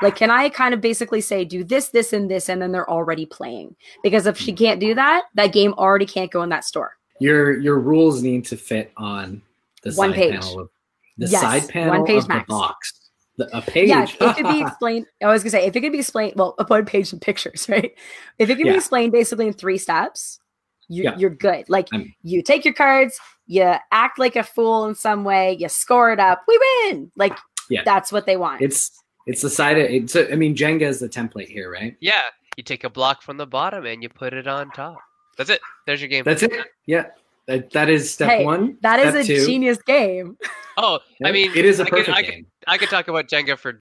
[0.00, 2.88] Like, can I kind of basically say, do this, this, and this, and then they're
[2.88, 3.74] already playing?
[4.02, 6.96] Because if she can't do that, that game already can't go in that store.
[7.20, 9.42] Your your rules need to fit on
[9.82, 10.40] the one side page.
[10.40, 10.70] panel of
[11.18, 12.46] the yes, side panel one page of max.
[12.46, 13.07] the box
[13.52, 13.88] a page.
[13.88, 15.06] Yeah, it could be explained.
[15.22, 17.68] I was gonna say if it could be explained, well, a one page and pictures,
[17.68, 17.92] right?
[18.38, 18.72] If it can yeah.
[18.72, 20.40] be explained basically in three steps,
[20.88, 21.16] you, yeah.
[21.16, 21.68] you're good.
[21.68, 25.68] Like I'm, you take your cards, you act like a fool in some way, you
[25.68, 27.12] score it up, we win.
[27.16, 27.36] Like
[27.70, 27.82] yeah.
[27.84, 28.62] that's what they want.
[28.62, 30.16] It's it's the side of it's.
[30.16, 31.96] A, I mean, Jenga is the template here, right?
[32.00, 32.22] Yeah,
[32.56, 34.98] you take a block from the bottom and you put it on top.
[35.36, 35.60] That's it.
[35.86, 36.24] There's your game.
[36.24, 36.52] That's it.
[36.86, 37.06] Yeah.
[37.48, 38.76] That, that is step hey, one.
[38.82, 39.44] That is a two.
[39.44, 40.36] genius game.
[40.80, 42.46] Oh, I mean, it is a perfect I could, game.
[42.68, 43.80] I could, I could talk about Jenga for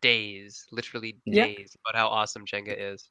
[0.00, 1.64] days, literally days, yeah.
[1.84, 3.10] about how awesome Jenga is.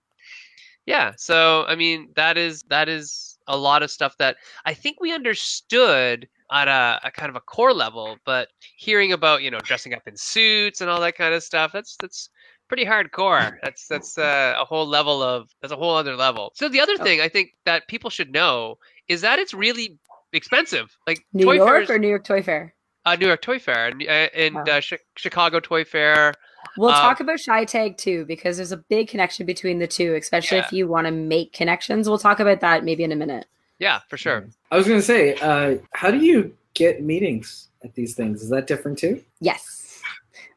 [0.86, 5.02] Yeah, so I mean, that is that is a lot of stuff that I think
[5.02, 8.48] we understood at a, a, kind of a core level, but
[8.78, 11.98] hearing about you know dressing up in suits and all that kind of stuff, that's
[12.00, 12.30] that's
[12.70, 13.58] pretty hardcore.
[13.62, 16.54] That's that's uh, a whole level of that's a whole other level.
[16.56, 17.04] So the other oh.
[17.04, 18.78] thing I think that people should know
[19.10, 19.98] is that it's really
[20.32, 20.96] expensive.
[21.06, 22.74] Like New Toy York Fairs, or New York Toy Fair.
[23.06, 24.64] Uh, New York Toy Fair and, uh, and wow.
[24.64, 24.82] uh,
[25.18, 26.34] Chicago Toy Fair.
[26.78, 30.60] We'll um, talk about ChiTAG too because there's a big connection between the two, especially
[30.60, 30.66] yeah.
[30.66, 32.08] if you want to make connections.
[32.08, 33.48] We'll talk about that maybe in a minute.
[33.80, 34.48] Yeah, for sure.
[34.72, 38.42] I was going to say, uh, how do you get meetings at these things.
[38.42, 39.24] Is that different too?
[39.40, 39.89] Yes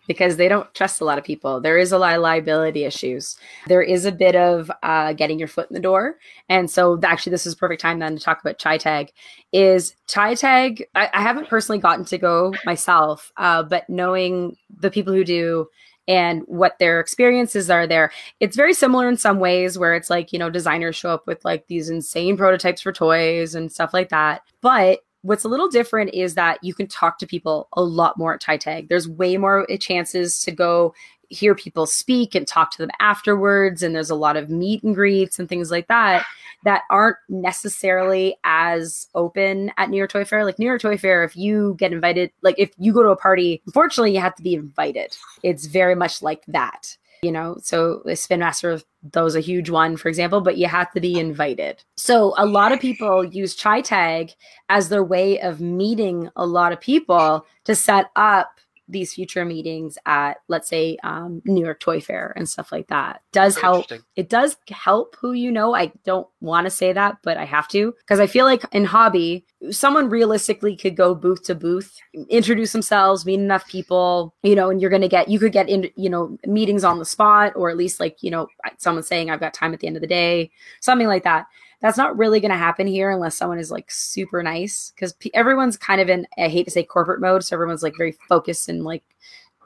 [0.07, 1.61] because they don't trust a lot of people.
[1.61, 3.37] There is a lot of liability issues.
[3.67, 6.17] There is a bit of uh, getting your foot in the door.
[6.49, 9.11] And so actually this is a perfect time then to talk about ChiTAG.
[9.53, 15.13] Is ChiTAG, I, I haven't personally gotten to go myself, uh, but knowing the people
[15.13, 15.69] who do
[16.09, 18.11] and what their experiences are there.
[18.41, 21.45] It's very similar in some ways where it's like, you know, designers show up with
[21.45, 24.43] like these insane prototypes for toys and stuff like that.
[24.61, 28.35] But What's a little different is that you can talk to people a lot more
[28.35, 28.89] at ChiTAG.
[28.89, 30.95] There's way more eh, chances to go
[31.31, 33.83] hear people speak and talk to them afterwards.
[33.83, 36.25] And there's a lot of meet and greets and things like that
[36.65, 40.45] that aren't necessarily as open at New York Toy Fair.
[40.45, 43.17] Like New York Toy Fair, if you get invited, like if you go to a
[43.17, 45.17] party, unfortunately, you have to be invited.
[45.43, 48.81] It's very much like that you know so the spin master
[49.13, 51.83] that was a huge one for example but you have to be invited.
[51.97, 54.35] So a lot of people use ChiTAG
[54.69, 58.59] as their way of meeting a lot of people to set up
[58.89, 63.23] these future meetings at let's say um, new york toy fair and stuff like that.
[63.33, 65.75] Does help it does help who you know.
[65.75, 68.85] I don't want to say that but i have to because i feel like in
[68.85, 71.97] hobby someone realistically could go booth to booth
[72.29, 75.69] introduce themselves meet enough people you know and you're going to get you could get
[75.69, 79.31] in you know meetings on the spot or at least like you know someone saying
[79.31, 81.47] i've got time at the end of the day something like that
[81.83, 85.77] that's not really going to happen here unless someone is like super nice because everyone's
[85.77, 88.85] kind of in i hate to say corporate mode so everyone's like very focused and
[88.85, 89.03] like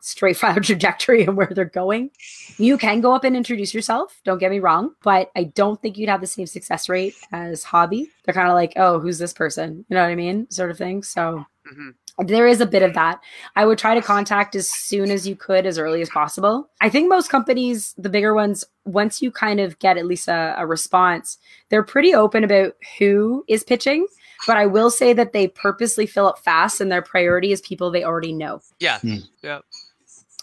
[0.00, 2.10] straight file trajectory and where they're going.
[2.58, 5.96] You can go up and introduce yourself don't get me wrong but i don't think
[5.98, 8.10] you'd have the same success rate as hobby.
[8.24, 9.84] They're kind of like oh who's this person?
[9.88, 10.50] You know what i mean?
[10.50, 13.20] Sort of thing so mm-hmm there is a bit of that.
[13.56, 16.68] I would try to contact as soon as you could, as early as possible.
[16.80, 20.54] I think most companies, the bigger ones, once you kind of get at least a,
[20.56, 24.06] a response, they're pretty open about who is pitching.
[24.46, 27.90] But I will say that they purposely fill up fast and their priority is people
[27.90, 28.60] they already know.
[28.78, 28.98] Yeah.
[29.00, 29.16] Hmm.
[29.42, 29.60] Yeah.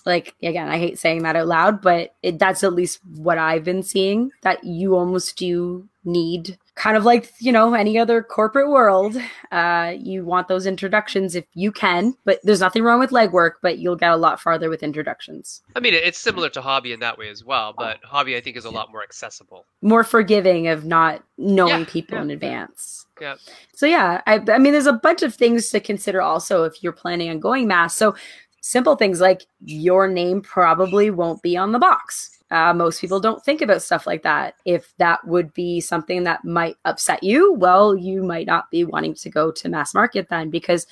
[0.05, 3.63] Like, again, I hate saying that out loud, but it, that's at least what I've
[3.63, 8.69] been seeing that you almost do need kind of like you know any other corporate
[8.69, 9.15] world
[9.51, 13.77] uh, you want those introductions if you can but there's nothing wrong with legwork but
[13.77, 15.61] you'll get a lot farther with introductions.
[15.75, 18.57] I mean it's similar to hobby in that way as well but hobby i think
[18.57, 19.65] is a lot more accessible.
[19.81, 23.05] More forgiving of not knowing yeah, people yeah, in advance.
[23.21, 23.35] Yeah.
[23.75, 26.91] So yeah I, I mean there's a bunch of things to consider also if you're
[26.91, 27.95] planning on going mass.
[27.95, 28.15] So
[28.63, 33.43] simple things like your name probably won't be on the box uh, most people don't
[33.43, 34.53] think about stuff like that.
[34.63, 39.15] If that would be something that might upset you, well, you might not be wanting
[39.15, 40.85] to go to mass market then because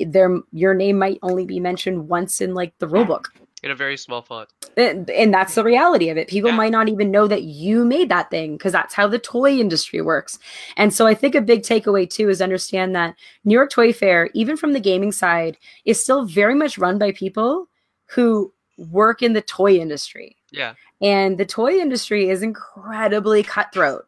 [0.00, 3.74] there your name might only be mentioned once in like the rule book in a
[3.74, 4.48] very small font.
[4.76, 6.28] And, and that's the reality of it.
[6.28, 6.56] People yeah.
[6.56, 10.00] might not even know that you made that thing because that's how the toy industry
[10.00, 10.38] works.
[10.76, 14.30] And so I think a big takeaway too is understand that New York Toy Fair,
[14.34, 17.68] even from the gaming side, is still very much run by people
[18.06, 20.36] who work in the toy industry.
[20.52, 20.74] Yeah.
[21.00, 24.04] And the toy industry is incredibly cutthroat.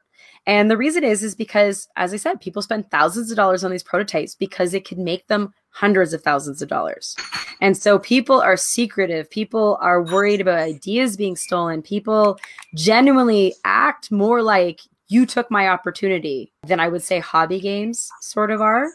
[0.46, 3.70] And the reason is is because as I said, people spend thousands of dollars on
[3.70, 7.16] these prototypes because it can make them hundreds of thousands of dollars.
[7.60, 12.38] And so people are secretive, people are worried about ideas being stolen, people
[12.74, 18.50] genuinely act more like you took my opportunity than I would say hobby games sort
[18.50, 18.88] of are.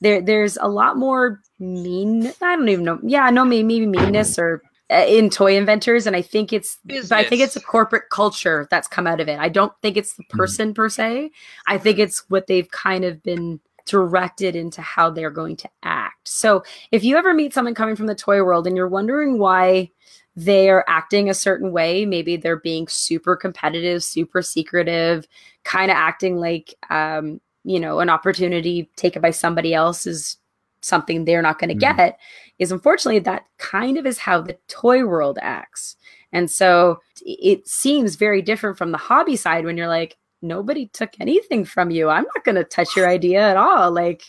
[0.00, 2.98] There there's a lot more mean I don't even know.
[3.02, 7.10] Yeah, no maybe, maybe meanness or in toy inventors and i think it's Business.
[7.10, 9.96] but i think it's a corporate culture that's come out of it i don't think
[9.96, 10.38] it's the mm-hmm.
[10.38, 10.74] person mm-hmm.
[10.74, 11.30] per se
[11.66, 16.28] i think it's what they've kind of been directed into how they're going to act
[16.28, 19.90] so if you ever meet someone coming from the toy world and you're wondering why
[20.36, 25.26] they're acting a certain way maybe they're being super competitive super secretive
[25.64, 30.38] kind of acting like um, you know an opportunity taken by somebody else is
[30.80, 31.96] something they're not going to mm-hmm.
[31.96, 32.18] get
[32.58, 35.96] is unfortunately that kind of is how the toy world acts.
[36.32, 41.10] And so it seems very different from the hobby side when you're like, nobody took
[41.20, 42.08] anything from you.
[42.08, 43.90] I'm not going to touch your idea at all.
[43.90, 44.22] Like,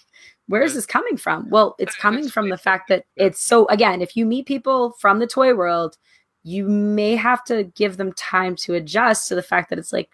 [0.47, 1.49] where's this coming from?
[1.49, 5.19] Well, it's coming from the fact that it's so, again, if you meet people from
[5.19, 5.97] the toy world,
[6.43, 10.09] you may have to give them time to adjust to the fact that it's like,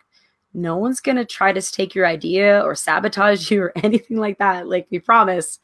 [0.55, 4.39] no one's going to try to take your idea or sabotage you or anything like
[4.39, 4.67] that.
[4.67, 5.59] Like we promise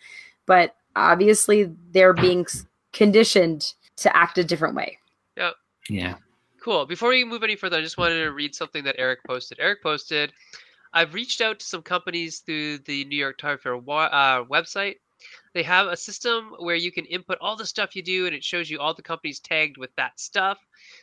[0.52, 2.46] but obviously they're being
[2.92, 4.98] conditioned to act a different way.
[5.38, 5.54] Yep.
[5.88, 6.16] Yeah.
[6.62, 6.86] Cool.
[6.86, 9.60] Before we move any further, I just wanted to read something that Eric posted.
[9.62, 10.34] Eric posted,
[10.92, 14.96] I've reached out to some companies through the New York Toy Fair uh, website.
[15.54, 18.44] They have a system where you can input all the stuff you do and it
[18.44, 20.58] shows you all the companies tagged with that stuff.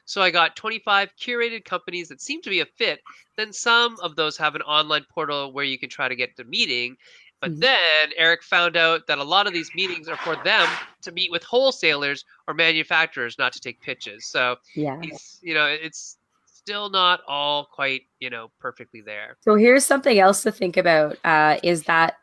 [0.05, 3.01] So I got 25 curated companies that seem to be a fit.
[3.39, 6.45] Then some of those have an online portal where you can try to get the
[6.45, 6.99] meeting
[7.41, 7.61] But Mhm.
[7.61, 10.69] then Eric found out that a lot of these meetings are for them
[11.03, 14.27] to meet with wholesalers or manufacturers, not to take pitches.
[14.27, 15.01] So Yeah.
[15.01, 19.37] he's, you know, it's still not all quite, you know, perfectly there.
[19.43, 22.17] So here's something else to think about uh, is that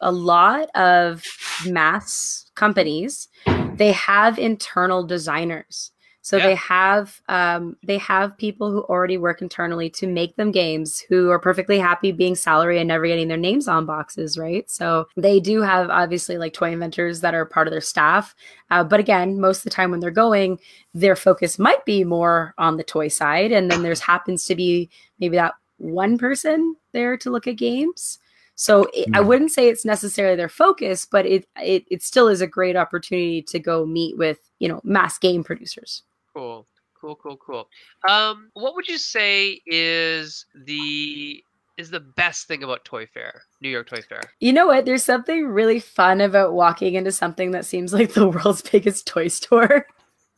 [0.00, 1.24] a lot of
[1.66, 3.28] mass companies
[3.74, 5.92] they have internal designers.
[6.30, 6.46] So Yeah.
[6.46, 11.28] they have um, they have people who already work internally to make them games who
[11.30, 14.70] are perfectly happy being salary and never getting their names on boxes, right?
[14.70, 18.32] So they do have obviously like toy inventors that are part of their staff,
[18.70, 20.60] uh, but again, most of the time when they're going,
[20.94, 24.88] their focus might be more on the toy side, and then there's happens to be
[25.18, 28.20] maybe that one person there to look at games.
[28.54, 29.26] So it, I Hmm.
[29.26, 33.42] wouldn't say it's necessarily their focus, but it, it it still is a great opportunity
[33.42, 36.04] to go meet with you know mass game producers.
[36.34, 36.66] Cool.
[37.00, 37.68] Cool, cool, cool.
[38.08, 41.42] Um, what would you say is the
[41.78, 44.20] is the best thing about Toy Fair, New York Toy Fair?
[44.38, 44.84] You know what?
[44.84, 49.28] There's something really fun about walking into something that seems like the world's biggest toy
[49.28, 49.86] store.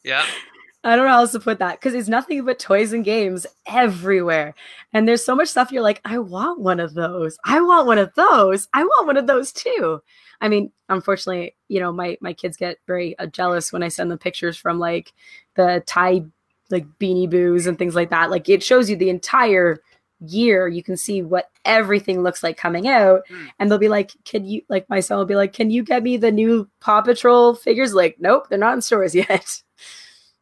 [0.05, 0.25] Yeah.
[0.85, 3.47] I don't know how else to put that because it's nothing but toys and games
[3.67, 4.55] everywhere.
[4.93, 7.39] And there's so much stuff you're like, I want one of those.
[7.45, 8.69] I want one of those.
[8.75, 10.01] I want one of those too.
[10.41, 14.11] I mean, unfortunately, you know, my my kids get very uh, jealous when I send
[14.11, 15.13] them pictures from like
[15.55, 16.25] the Ty
[16.71, 18.31] like beanie boos and things like that.
[18.31, 19.79] Like it shows you the entire
[20.27, 20.67] year.
[20.67, 23.45] You can see what everything looks like coming out, Hmm.
[23.61, 26.03] and they'll be like, "Can you?" Like my son will be like, "Can you get
[26.03, 29.63] me the new Paw Patrol figures?" Like, nope, they're not in stores yet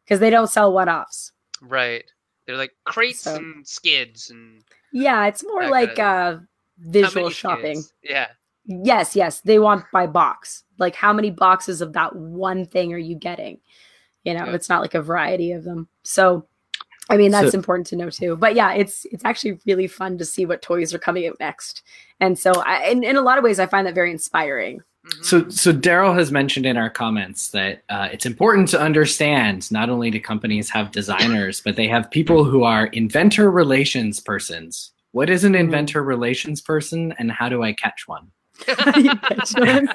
[0.03, 1.31] because they don't sell one-offs.
[1.61, 2.03] Right.
[2.45, 6.39] They're like crates So- and skids and Yeah, it's more like kinda uh,
[6.79, 7.81] visual shopping.
[7.81, 7.93] skids?
[8.03, 8.27] Yeah.
[8.65, 10.63] Yes, yes, they want by box.
[10.77, 13.59] Like how many boxes of that one thing are you getting?
[14.23, 14.53] You know, Yeah.
[14.53, 15.87] it's not like a variety of them.
[16.03, 16.47] So
[17.09, 18.35] I mean that's So- important to know too.
[18.37, 21.81] But yeah, it's it's actually really fun to see what toys are coming out next.
[22.19, 24.81] And so I in, in a lot of ways I find that very inspiring.
[25.05, 25.25] Mhm.
[25.25, 29.89] So, so Daryl has mentioned in our comments that uh, it's important to understand not
[29.89, 34.91] only do companies have designers, but they have people who are inventor relations persons.
[35.11, 35.59] What is an Mhm.
[35.61, 38.27] inventor relations person, and how do I catch one?
[38.67, 39.89] You catch one?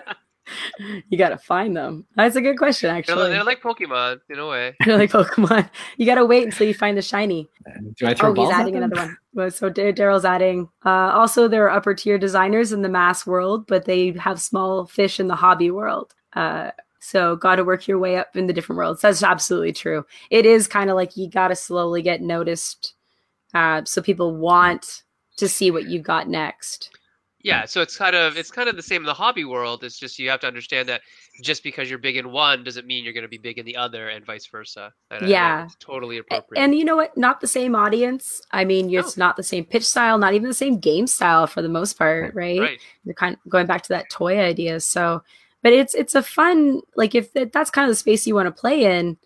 [1.09, 2.07] you got to find them.
[2.17, 3.31] That's a good question they're, actually.
[3.31, 4.75] they're like Pokemon in a way.
[4.85, 5.69] They're like Pokemon.
[5.97, 7.49] You got to wait until you find the shiny.
[7.97, 8.85] Do I throw Oh, he's balls at adding them?
[8.85, 9.17] another one.
[9.35, 10.69] Well, so Daryl's adding.
[10.85, 14.87] Uh, also, there are upper tier designers in the mass world, but they have small
[14.87, 16.15] fish in the hobby world.
[16.35, 16.71] Uh,
[17.01, 19.01] so, got to work your way up in the different worlds.
[19.03, 20.05] That's absolutely true.
[20.31, 22.95] It is kind of like you got to slowly get noticed,
[23.55, 25.03] uh, so people want
[25.37, 26.91] to see what you've got next.
[27.47, 29.85] Yeah, so it's kind of it's kind of the same in the hobby world.
[29.85, 31.03] It's just you have to understand that
[31.43, 33.77] just because you're big in one doesn't mean you're going to be big in the
[33.77, 34.93] other, and vice versa.
[35.11, 35.65] And I- I know Yeah.
[35.65, 36.61] it's totally appropriate.
[36.61, 37.17] And you know what?
[37.17, 38.43] Not the same audience.
[38.51, 41.63] I mean, it's not the same pitch style, not even the same game style for
[41.63, 42.59] the most part, right?
[42.61, 42.81] right.
[43.05, 44.81] You're kind of going back to that toy idea.
[44.81, 45.23] So,
[45.63, 48.61] but it's it's a fun like if that's kind of the space you want to
[48.61, 49.17] play in,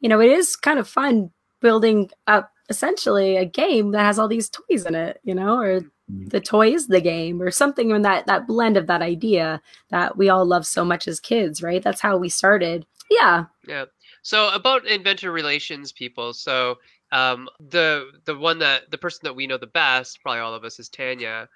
[0.00, 4.28] you know, it is kind of fun building up essentially a game that has all
[4.28, 5.90] these toys in it, you know, or Mhm.
[6.08, 10.16] The toy is the game or something in that that blend of that idea that
[10.16, 11.82] we all love so much as kids, right?
[11.82, 12.86] That's how we started.
[13.10, 13.46] Yeah.
[13.66, 13.86] Yeah.
[14.22, 16.32] So about inventor relations people.
[16.32, 16.78] So
[17.12, 20.64] um, the the one that the person that we know the best, probably all of
[20.64, 21.48] us, is Tanya.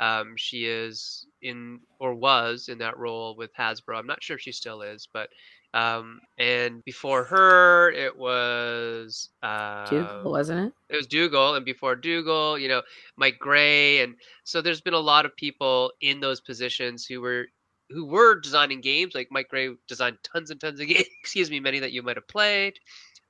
[0.00, 3.98] Um, she is in or was in that role with Hasbro.
[3.98, 5.28] I'm not sure if she still is, but
[5.74, 10.74] um, and before her it was uh, Dougal, wasn't it?
[10.90, 12.82] it was Dougal, and before Dougal, you know,
[13.16, 14.14] Mike Gray, and
[14.44, 17.46] so there's been a lot of people in those positions who were
[17.90, 19.14] who were designing games.
[19.14, 21.06] Like Mike Gray designed tons and tons of games.
[21.22, 22.74] Excuse me, many that you might have played,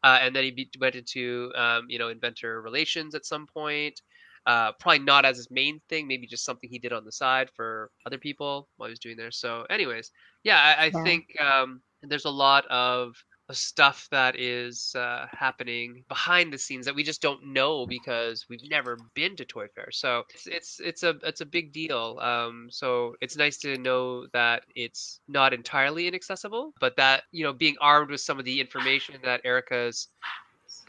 [0.04, 4.00] uh, and then he be, went into um, you know inventor relations at some point.
[4.46, 7.50] Uh, probably not as his main thing, maybe just something he did on the side
[7.54, 9.30] for other people while he was doing there.
[9.30, 10.10] So, anyways,
[10.42, 11.04] yeah, I, I Yeah.
[11.04, 13.14] think um, there's a lot of
[13.48, 18.44] of stuff that is uh, happening behind the scenes that we just don't know because
[18.50, 19.90] we've never been to Toy Fair.
[19.90, 22.18] So it's it's, it's a it's a big deal.
[22.20, 27.52] Um, so it's nice to know that it's not entirely inaccessible, but that you know
[27.52, 30.08] being armed with some of the information that Erica's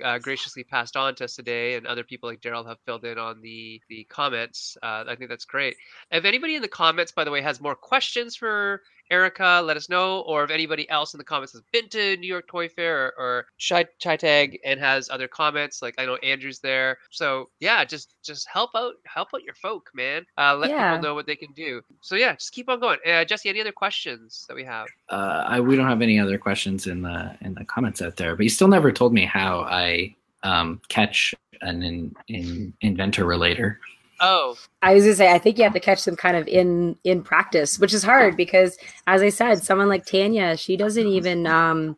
[0.04, 3.18] uh, graciously passed on to us today, and other people like Daryl have filled in
[3.18, 4.78] on the the comments.
[4.84, 5.76] Uh, I think that's great.
[6.12, 8.82] If anybody in the comments, by the way, has more questions for
[9.12, 10.22] Erica, let us know.
[10.22, 13.14] Or if anybody else in the comments has been to New York Toy Fair or,
[13.18, 16.98] or Chai, ChiTAG and has other comments, like I know Andrew's there.
[17.10, 20.26] So yeah, just just help out help out your folk, man.
[20.38, 20.94] Uh, let Yeah.
[20.96, 21.82] people know what they can do.
[22.02, 23.00] So yeah, just keep on going.
[23.06, 24.88] Uh, Jesse, any other questions that we have?
[25.10, 28.36] Uh, I, we don't have any other questions in the in the comments out there,
[28.36, 33.80] but you still never told me how I um, catch an in, in inventor relator.
[34.22, 36.98] Oh, I was gonna say, I think you have to catch them kind of in
[37.04, 41.48] in practice, which is hard because, as I said, someone like Tanya, she doesn't even
[41.48, 41.98] um,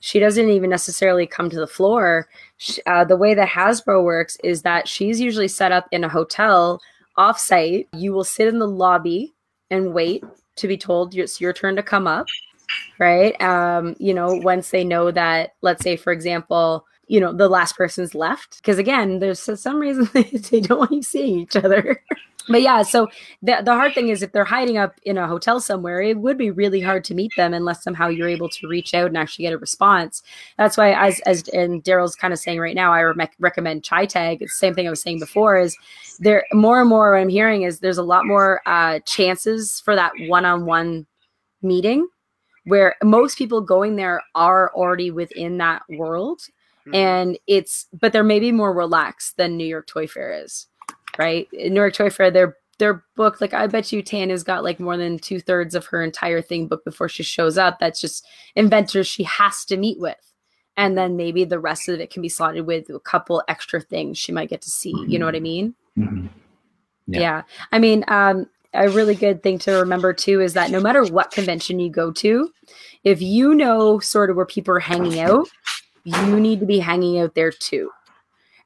[0.00, 2.28] she doesn't even necessarily come to the floor.
[2.56, 6.08] She, uh, the way that Hasbro works is that she's usually set up in a
[6.08, 6.80] hotel
[7.18, 7.86] offsite.
[7.92, 9.34] You will sit in the lobby
[9.70, 10.24] and wait
[10.56, 12.26] to be told it's your turn to come up,
[12.98, 13.40] right?
[13.40, 17.76] Um, you know, once they know that, let's say, for example, you know the last
[17.76, 18.58] person's left.
[18.58, 22.02] Because again there's some reason they don't want you seeing each other.
[22.48, 23.08] But yeah so
[23.42, 26.38] the, the hard thing is if they're hiding up in a hotel somewhere it would
[26.38, 29.44] be really hard to meet them unless somehow you're able to reach out and actually
[29.44, 30.22] get a response.
[30.56, 34.40] That's why as as and daryl's kind of saying right now i re- recommend ChiTAG.
[34.40, 35.76] It's the same thing i was saying before is
[36.20, 39.96] there more and more what i'm hearing is there's a lot more uh, chances for
[39.96, 41.06] that one-on-one
[41.62, 42.06] meeting
[42.64, 46.40] where most people going there are already within that world
[46.90, 46.94] Mm-hmm.
[46.94, 50.66] And it's, but they're maybe more relaxed than New York Toy Fair is,
[51.18, 51.48] right?
[51.52, 53.04] New York Toy Fair, they're they're.
[53.16, 56.66] Like I bet you Tanya's got like more than two thirds of her entire thing
[56.66, 57.78] booked before she shows up.
[57.78, 58.26] That's just
[58.56, 60.16] inventors she has to meet with.
[60.76, 64.16] And then maybe the rest of it can be slotted with a couple extra things
[64.16, 64.94] she might get to see.
[64.94, 65.10] Mm-hmm.
[65.10, 65.74] You know what I mean?
[65.98, 66.26] Mm-hmm.
[67.08, 67.20] Yeah.
[67.20, 67.42] yeah.
[67.72, 71.32] I mean, um, a really good thing to remember too is that no matter what
[71.32, 72.50] convention you go to,
[73.04, 75.48] if you know sort of where people are hanging out,
[76.04, 77.90] you need to be hanging out there too.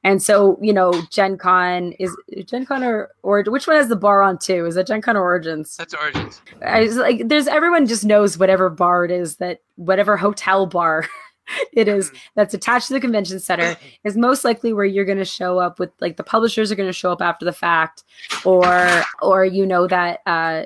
[0.03, 2.15] And so, you know, Gen Con is
[2.45, 4.67] Gen Con or, or which one has the bar on too?
[4.67, 5.75] Is it Gen Con or Origins?
[5.75, 6.43] That's Origins.
[6.63, 11.09] I was like, there's everyone just knows whatever bar it is that whatever hotel bar
[11.73, 12.17] it is mm-hmm.
[12.35, 15.79] that's attached to the convention center is most likely where you're going to show up
[15.79, 18.03] with like the publishers are going to show up after the fact
[18.43, 20.63] or or you know that uh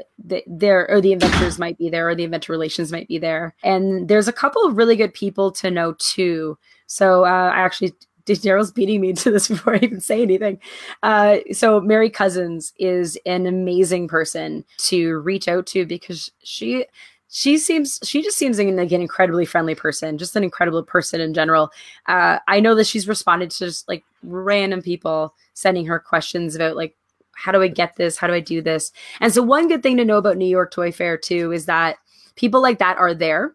[0.48, 4.08] there or the inventors might be there or the inventor relations might be there and
[4.08, 6.58] there's a couple of really good people to know too
[6.88, 7.94] so uh, i actually
[8.38, 10.60] Daryl's beating me to this before I even say anything.
[11.04, 16.86] Uh, so Mary Couzin is an amazing person to reach out to because she
[17.30, 21.34] she seems she just seems like an incredibly friendly person just an incredible person in
[21.34, 21.72] general.
[22.08, 26.76] Uh, i know that she's responded to just like random people sending her questions about
[26.76, 26.96] like
[27.36, 28.18] how do i get this?
[28.18, 28.92] How do i do this?
[29.22, 31.98] And so one good thing to know about new york toy fair too is that
[32.36, 33.54] people like that are there.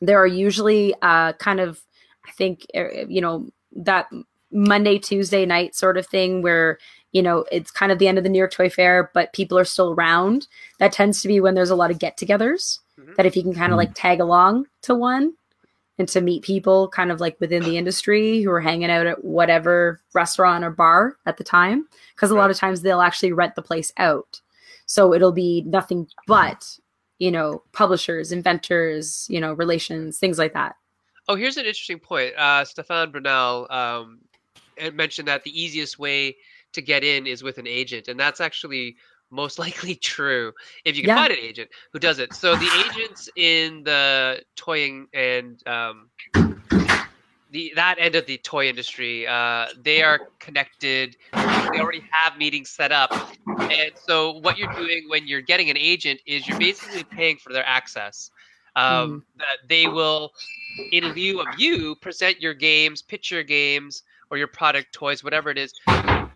[0.00, 1.80] There are usually uh, kind of
[2.28, 4.08] i think er, you know that
[4.52, 6.78] monday tuesday night sort of thing where
[7.12, 9.58] you know, it's kind of the end of the New York Toy Fair, but people
[9.58, 10.46] are still around.
[10.78, 13.12] That tends to be when there's a lot of get togethers mm-hmm.
[13.16, 15.34] that if you can kind of like tag along to one
[16.00, 19.22] and to meet people kind of like within the industry who are hanging out at
[19.22, 23.54] whatever restaurant or bar at the time because a lot of times they'll actually rent
[23.54, 24.40] the place out.
[24.86, 26.78] So it'll be nothing but
[27.18, 30.74] you know publishers inventors you know relations things like that.
[31.28, 32.34] Oh here's an interesting point.
[32.34, 34.20] Uh, stefan brunel um,
[34.94, 36.36] mentioned that the easiest way
[36.72, 38.96] to get in is with an agent and that's actually
[39.30, 40.52] most likely true
[40.84, 41.16] if you can yeah.
[41.16, 42.32] find an agent who does it.
[42.34, 46.10] So the agents in the toying and um,
[47.50, 51.16] the that end of the toy industry, uh, they are connected.
[51.32, 53.12] They already have meetings set up,
[53.46, 57.52] and so what you're doing when you're getting an agent is you're basically paying for
[57.52, 58.30] their access.
[58.76, 59.22] Um, mm.
[59.38, 60.30] That they will,
[60.92, 65.50] in lieu of you, present your games, pitch your games, or your product, toys, whatever
[65.50, 65.74] it is,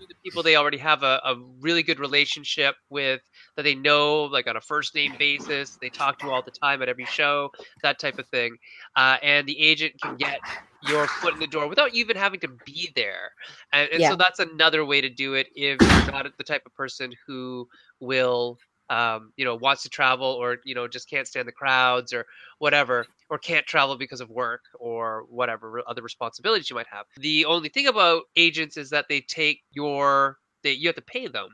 [0.09, 3.21] the people they already have a, a really good relationship with
[3.57, 6.83] that they know like on a first name basis they talk to all the time
[6.83, 7.51] at every show
[7.83, 8.57] that type of thing
[8.97, 10.39] uh, and the agent can get
[10.87, 13.33] your foot in the door without you even having to be there
[13.73, 14.11] and, and yeah.
[14.11, 17.67] so that's another way to do it if you're not the type of person who
[18.01, 18.59] will
[18.95, 22.27] um, you know wants to travel or you know just can't stand the crowds or
[22.59, 27.07] whatever or can't travel because of work or whatever other responsibilities you might have.
[27.17, 31.27] The only thing about agents is that they take your they you have to pay
[31.27, 31.49] them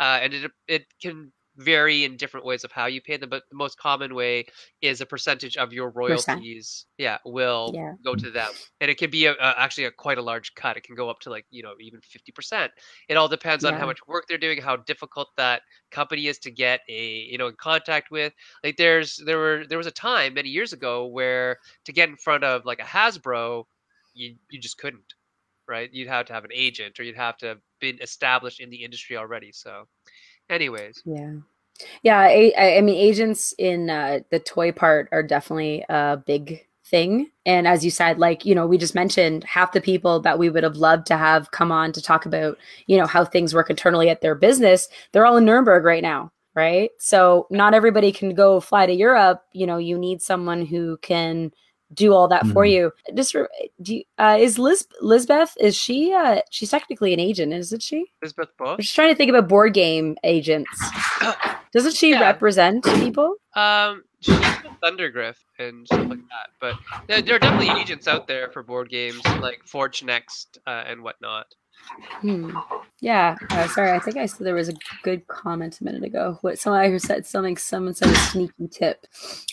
[0.00, 3.42] uh, and it, it can vary in different ways of how you pay them, but
[3.50, 4.46] the most common way
[4.80, 6.24] is a percentage of your royalties.
[6.24, 6.86] Percent.
[6.98, 7.92] Yeah, will yeah.
[8.04, 8.50] go to them,
[8.80, 10.76] and it can be a, a, actually a quite a large cut.
[10.76, 12.72] It can go up to like you know even fifty percent.
[13.08, 13.70] It all depends yeah.
[13.70, 17.38] on how much work they're doing, how difficult that company is to get a you
[17.38, 18.32] know in contact with.
[18.64, 22.16] Like there's there were there was a time many years ago where to get in
[22.16, 23.64] front of like a Hasbro,
[24.14, 25.14] you you just couldn't
[25.68, 25.92] right?
[25.92, 28.82] You'd have to have an agent or you'd have to have been established in the
[28.82, 29.52] industry already.
[29.52, 29.86] So
[30.50, 31.36] anyways yeah
[32.02, 37.30] yeah i, I mean agents in uh, the toy part are definitely a big thing.
[37.46, 40.50] And as you said like you know we just mentioned half the people that we
[40.50, 43.70] would have loved to have come on to talk about you know how things work
[43.70, 46.90] internally at their business they're all in nuremberg right now right?
[46.98, 49.42] So not everybody can go fly to europe.
[49.52, 51.52] You know you need someone who can
[51.94, 52.70] do all that for Mhm.
[52.72, 52.92] you.
[53.14, 53.48] Just for,
[53.82, 55.56] do you, uh, is Liz Lizbeth?
[55.58, 56.12] Is she?
[56.12, 58.12] Uh, she's technically an agent, isn't she?
[58.22, 60.70] Lizbeth Elizabeth I'm just trying to think about board game agents.
[61.72, 62.20] Doesn't she Yeah.
[62.20, 63.36] represent people?
[63.54, 64.36] Um, she's
[64.82, 66.50] Thundergryph and stuff like that.
[66.60, 66.76] But
[67.06, 71.02] there, there are definitely agents out there for board games like Forge Next uh, and
[71.02, 71.46] whatnot.
[72.20, 72.56] Hmm.
[73.00, 73.36] Yeah.
[73.50, 76.38] Uh, sorry, I think I said there was a good comment a minute ago.
[76.42, 77.56] What someone I said something.
[77.56, 79.06] Someone said a sneaky tip.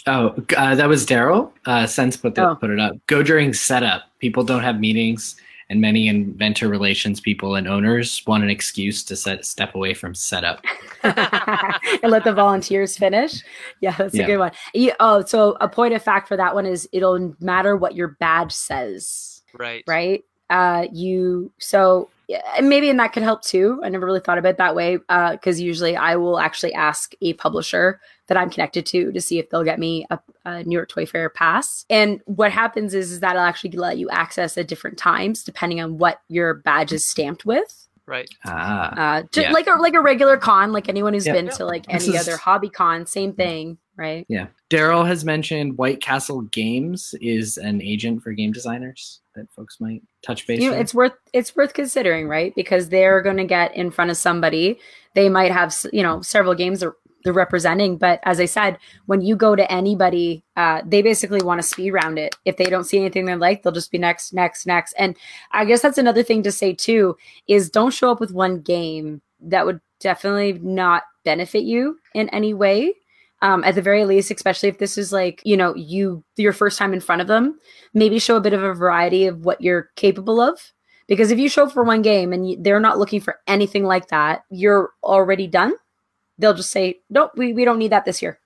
[0.05, 1.51] Oh, uh, that was Daryl.
[1.65, 2.55] Uh, Sense put the, Oh.
[2.55, 2.93] put it up.
[3.07, 4.03] Go during setup.
[4.19, 5.37] People don't have meetings,
[5.69, 10.13] and many inventor relations people and owners want an excuse to set step away from
[10.13, 10.61] setup.
[11.03, 13.43] and let the volunteers finish.
[13.81, 14.51] Yeah, that's a good one.
[14.73, 18.09] Yeah, oh, so a point of fact for that one is it'll matter what your
[18.09, 19.83] badge says, Right.
[19.87, 20.23] right?
[20.49, 22.16] Uh, you so yeah,
[22.57, 23.79] and maybe and that could help too.
[23.83, 27.33] I never really thought about it that way because usually I will actually ask a
[27.33, 30.89] publisher that I'm connected to to see if they'll get me a, a New York
[30.89, 31.85] Toy Fair pass.
[31.89, 35.97] And what happens is, is that'll actually let you access at different times depending on
[35.97, 37.87] what your badge is stamped with.
[38.05, 38.29] Right.
[38.45, 39.51] Ah, Uh, ju- Yeah.
[39.51, 41.33] like a like a regular con, like anyone who's Yeah.
[41.33, 44.25] been to like This any is- other hobby con, same thing, right?
[44.29, 44.47] yeah.
[44.69, 50.03] Daryl has mentioned White Castle Games is an agent for game designers that folks might
[50.23, 50.81] touch base You know, with.
[50.81, 52.53] it's worth it's worth considering, right?
[52.55, 54.79] Because they're going to get in front of somebody.
[55.15, 59.21] They might have you know several games they're, they're representing, but as I said, when
[59.21, 62.35] you go to anybody, uh, they basically want to speed round it.
[62.45, 64.93] If they don't see anything they like, they'll just be next, next, next.
[64.93, 65.15] And
[65.51, 67.17] I guess that's another thing to say too
[67.47, 72.53] is don't show up with one game that would definitely not benefit you in any
[72.53, 72.93] way.
[73.43, 76.79] Um, at the very least, especially if this is like you know you your first
[76.79, 77.59] time in front of them,
[77.93, 80.59] maybe show a bit of a variety of what you're capable of.
[81.07, 83.85] Because if you show up for one game and you, they're not looking for anything
[83.85, 85.73] like that, you're already done.
[86.37, 88.39] They'll just say, "Nope, we, we don't need that this year."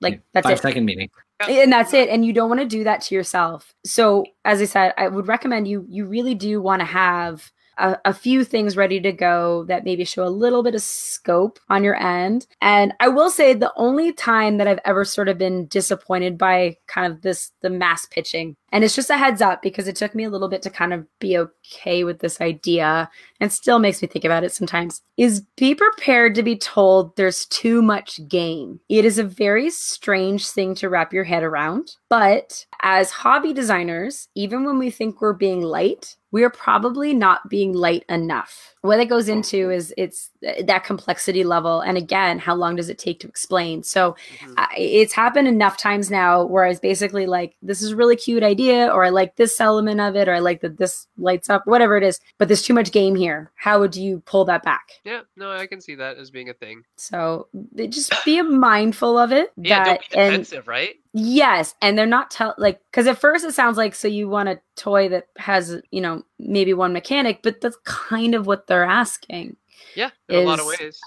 [0.00, 1.10] Like that's Five it second meeting.
[1.48, 4.64] and that's it and you don't want to do that to yourself so as i
[4.64, 8.76] said i would recommend you you really do want to have a, a few things
[8.76, 12.92] ready to go that maybe show a little bit of scope on your end and
[13.00, 17.10] i will say the only time that i've ever sort of been disappointed by kind
[17.10, 20.24] of this the mass pitching and it's just a heads up because it took me
[20.24, 23.08] a little bit to kind of be okay with this idea
[23.40, 27.46] and still makes me think about it sometimes is be prepared to be told there's
[27.46, 28.80] too much game.
[28.88, 34.28] It is a very strange thing to wrap your head around, but as hobby designers,
[34.34, 38.74] even when we think we're being light, we are probably not being light enough.
[38.82, 39.34] What it goes oh.
[39.34, 43.82] into is it's that complexity level and again, how long does it take to explain?
[43.82, 44.54] So Mhm.
[44.56, 48.14] I, it's happened enough times now where I was basically like, this is a really
[48.16, 51.50] cute idea, or I like this element of it, or I like that this lights
[51.50, 53.50] up, whatever it is, but there's too much game here.
[53.56, 54.88] How would you pull that back?
[55.04, 55.22] Yeah.
[55.36, 56.82] No, I can see that as being a thing.
[56.96, 57.48] So
[57.88, 59.52] just be mindful of it.
[59.56, 59.84] Yeah.
[59.84, 60.94] that, Don't be and right?
[61.12, 64.48] yes, and they're not tell like because at first it sounds like so you want
[64.48, 68.84] a toy that has you know maybe one mechanic, but that's kind of what they're
[68.84, 69.56] asking.
[69.94, 70.10] Yeah.
[70.28, 71.00] In a lot of ways.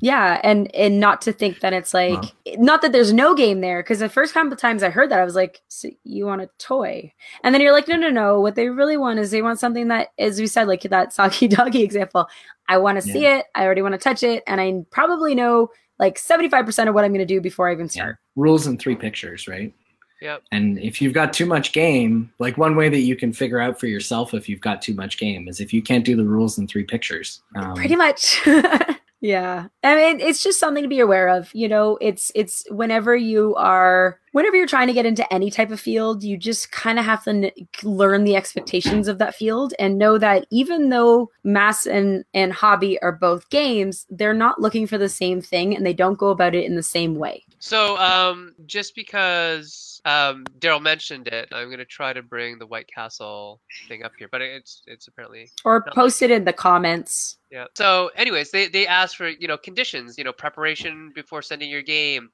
[0.00, 2.22] Yeah, and and not to think that it's like
[2.58, 5.24] not that there's no game there because the first couple times I heard that I
[5.24, 7.12] was like, so you want a toy,
[7.42, 8.40] and then you're like, no, no, no.
[8.40, 11.48] What they really want is they want something that, as we said, like that Saki
[11.48, 12.28] Doggy example.
[12.68, 13.46] I want to see it.
[13.54, 17.12] I already want to touch it, and I probably know like 75% of what I'm
[17.12, 17.90] going to do before I even Yeah.
[17.90, 18.18] start.
[18.36, 19.72] Rules in three pictures, right?
[20.20, 20.44] Yep.
[20.52, 23.78] And if you've got too much game, like one way that you can figure out
[23.78, 26.58] for yourself if you've got too much game is if you can't do the rules
[26.58, 27.42] in three pictures.
[27.54, 28.40] Um, Pretty much.
[29.20, 29.66] yeah.
[29.82, 31.54] I mean, it's just something to be aware of.
[31.54, 35.70] You know, it's it's whenever you are whenever you're trying to get into any type
[35.70, 37.50] of field, you just kind of have to n-
[37.82, 43.00] learn the expectations of that field and know that even though mass and and hobby
[43.02, 46.54] are both games, they're not looking for the same thing and they don't go about
[46.54, 47.42] it in the same way.
[47.58, 52.86] So, um, just because um, Daryl mentioned it, I'm gonna try to bring the White
[52.88, 57.38] Castle thing up here, but it's it's apparently Or post it in the comments.
[57.50, 57.66] yeah.
[57.76, 61.82] So, anyways, they they asked for you know conditions, you know, preparation before sending your
[61.82, 62.30] game.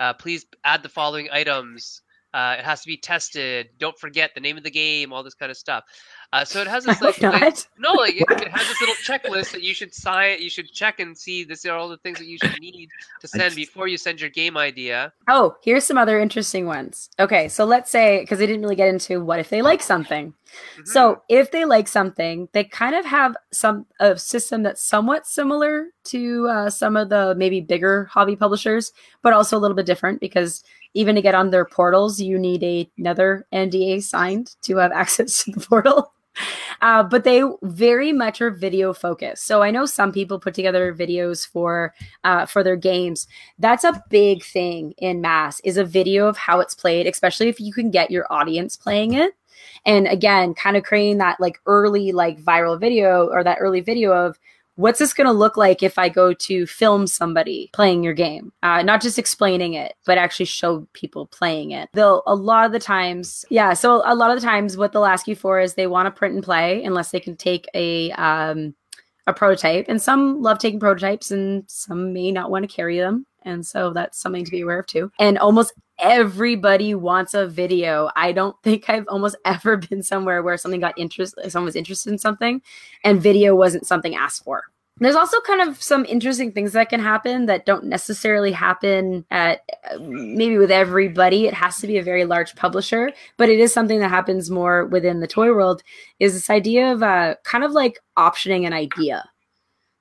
[0.00, 2.02] Uh, please add the following items.
[2.34, 3.68] Uh, it has to be tested.
[3.78, 5.12] Don't forget the name of the game.
[5.12, 5.84] All this kind of stuff.
[6.32, 9.52] Uh, so it has this like, like- no, like it, it has this little checklist
[9.52, 10.42] that you should sign.
[10.42, 11.44] You should check and see.
[11.44, 12.88] This are all the things that you should need
[13.20, 15.12] to send before you send your game idea.
[15.28, 17.08] Oh, here's some other interesting ones.
[17.20, 20.34] Okay, so let's say because they didn't really get into what if they like something.
[20.78, 20.88] Mhm.
[20.88, 25.88] So if they like something, they kind of have some a system that's somewhat similar
[26.04, 30.20] to uh, some of the maybe bigger hobby publishers, but also a little bit different
[30.20, 30.64] because
[30.94, 35.44] even to get on their portals, you need a, another NDA signed to have access
[35.44, 36.12] to the portal.
[36.82, 39.46] uh, but they very much are video focused.
[39.46, 43.26] So I know some people put together videos for uh, for their games.
[43.58, 47.60] That's a big thing in mass is a video of how it's played, especially if
[47.60, 49.32] you can get your audience playing it.
[49.86, 54.12] And again, kind of creating that like early like viral video or that early video
[54.12, 54.38] of
[54.76, 58.52] what's this going to look like if I go to film somebody playing your game?
[58.62, 61.88] Uh, not just explaining it, but actually show people playing it.
[61.92, 63.74] They'll, a lot of the times, yeah.
[63.74, 66.10] So a lot of the times, what they'll ask you for is they want to
[66.10, 68.74] print and play unless they can take a, um,
[69.26, 69.86] a prototype.
[69.88, 73.26] And some love taking prototypes and some may not want to carry them.
[73.44, 75.10] And so that's something to be aware of too.
[75.18, 78.10] And almost everybody wants a video.
[78.16, 82.10] I don't think I've almost ever been somewhere where something got interest someone was interested
[82.10, 82.62] in something
[83.02, 84.64] and video wasn't something asked for.
[84.98, 89.62] There's also kind of some interesting things that can happen that don't necessarily happen at
[89.98, 91.46] maybe with everybody.
[91.46, 94.86] It has to be a very large publisher, but it is something that happens more
[94.86, 95.82] within the toy world.
[96.20, 99.24] Is this idea of uh, kind of like optioning an idea?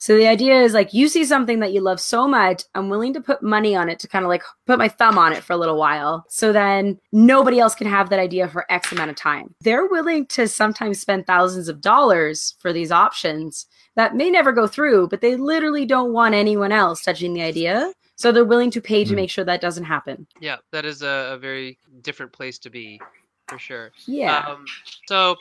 [0.03, 3.13] So the idea is like you see something that you love so much, I'm willing
[3.13, 5.53] to put money on it to kind of like put my thumb on it for
[5.53, 6.25] a little while.
[6.27, 9.55] So then nobody else can have that idea for X amount of time.
[9.61, 14.67] They're willing to sometimes spend thousands of dollars for these options that may never go
[14.67, 17.93] through, but they literally don't want anyone else touching the idea.
[18.17, 19.15] So they're willing to pay to hmm.
[19.15, 20.27] make sure that doesn't happen.
[20.41, 22.99] Yeah, that is a, a very different place to be
[23.47, 23.93] for sure.
[24.05, 24.39] Yeah.
[24.39, 24.65] Um,
[25.07, 25.37] so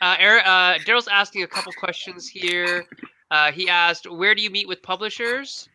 [0.00, 2.86] uh, Eric, uh, Daryl's asking a couple questions here.
[3.30, 5.68] Uh, he asked, "Where do you meet with publishers?"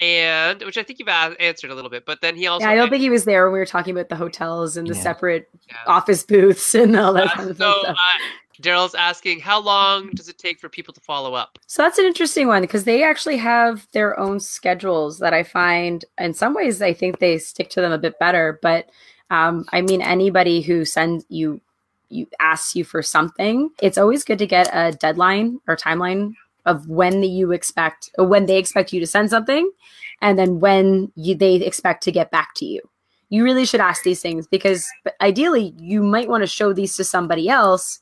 [0.00, 2.74] And which I think you've answered a little bit, but then he also yeah, I
[2.74, 5.02] don't think he was there when we were talking about the hotels and the yeah.
[5.02, 5.76] separate yeah.
[5.86, 7.96] office booths and all that uh, kind of so, stuff.
[7.96, 8.18] Uh,
[8.62, 11.58] Daryl's asking, how long does it take for people to follow up?
[11.66, 16.04] So that's an interesting one because they actually have their own schedules that I find
[16.18, 18.58] in some ways I think they stick to them a bit better.
[18.62, 18.90] But
[19.30, 21.60] um, I mean, anybody who sends you
[22.08, 26.34] you asks you for something, it's always good to get a deadline or timeline
[26.66, 29.70] of when you expect or when they expect you to send something
[30.22, 32.80] and then when you, they expect to get back to you
[33.30, 34.86] you really should ask these things because
[35.20, 38.00] ideally you might want to show these to somebody else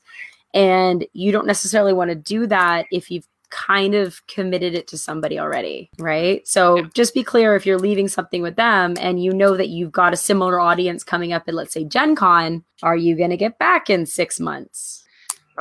[0.53, 4.97] and you don't necessarily want to do that if you've kind of committed it to
[4.97, 6.47] somebody already, right?
[6.47, 6.83] So yeah.
[6.93, 10.13] just be clear if you're leaving something with them and you know that you've got
[10.13, 13.57] a similar audience coming up at, let's say, Gen Con, are you going to get
[13.57, 15.03] back in six months?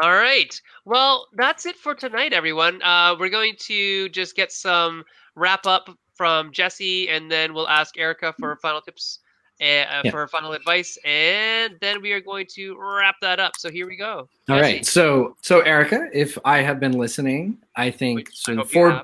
[0.03, 0.61] All right.
[0.89, 2.81] Well, that's it for tonight, everyone.
[2.83, 7.99] Uh, we're going to just get some wrap up from Jesse, and then we'll ask
[7.99, 9.19] Erica for final tips
[9.61, 10.11] and uh, yeah.
[10.11, 13.53] for final advice, and then we are going to wrap that up.
[13.59, 14.31] So here we go.
[14.49, 14.63] All Jesse.
[14.63, 14.87] right.
[14.87, 18.65] So, so Erica, if I have been listening, I think so.
[18.65, 19.03] Four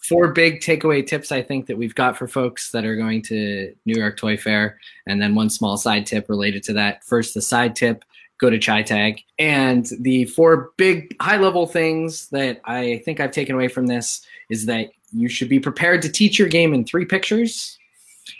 [0.00, 3.72] four big takeaway tips I think that we've got for folks that are going to
[3.86, 7.04] New York Toy Fair, and then one small side tip related to that.
[7.04, 8.04] First, the side tip
[8.40, 9.22] go to ChiTAG.
[9.38, 14.22] And the four big high level things that I think I've taken away from this
[14.48, 17.78] is that you should be prepared to teach your game in three pictures.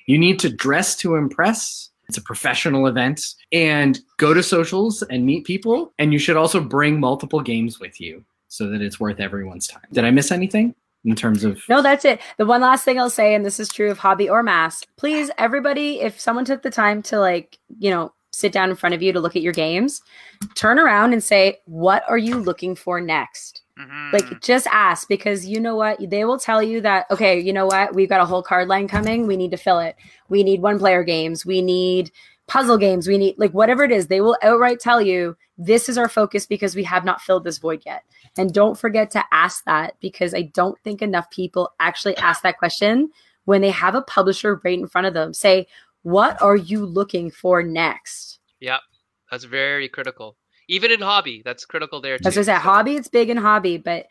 [0.06, 1.90] You need to dress to impress.
[2.08, 5.92] It's a professional event and go to socials and meet people.
[5.98, 9.82] And you should also bring multiple games with you so that it's worth everyone's time.
[9.92, 10.74] Did I miss anything?
[11.04, 13.70] in terms of no that's it the one last thing i'll say and this is
[13.70, 17.90] true of hobby or mass please everybody if someone took the time to like you
[17.90, 20.02] know sit down in front of you to look at your games,
[20.54, 23.62] turn around and say, What are you looking for next?
[23.78, 24.10] Mm-hmm.
[24.12, 25.98] Like, just ask because you know what?
[26.10, 27.94] They will tell you that, okay, you know what?
[27.94, 29.26] We've got a whole card line coming.
[29.26, 29.96] We need to fill it.
[30.28, 31.46] We need one player games.
[31.46, 32.10] We need
[32.46, 33.06] puzzle games.
[33.06, 36.46] We need, like, whatever it is, they will outright tell you, This is our focus
[36.46, 38.02] because we have not filled this void yet.
[38.38, 42.58] And don't forget to ask that because I don't think enough people actually ask that
[42.58, 43.10] question
[43.44, 45.34] when they have a publisher right in front of them.
[45.34, 45.66] Say,
[46.02, 48.29] what are you looking for next?
[48.60, 48.78] Yeah,
[49.30, 50.36] that's very critical.
[50.68, 52.28] Even in hobby, that's critical there too.
[52.28, 52.60] As I said, so.
[52.62, 54.06] hobby, it's big in hobby, but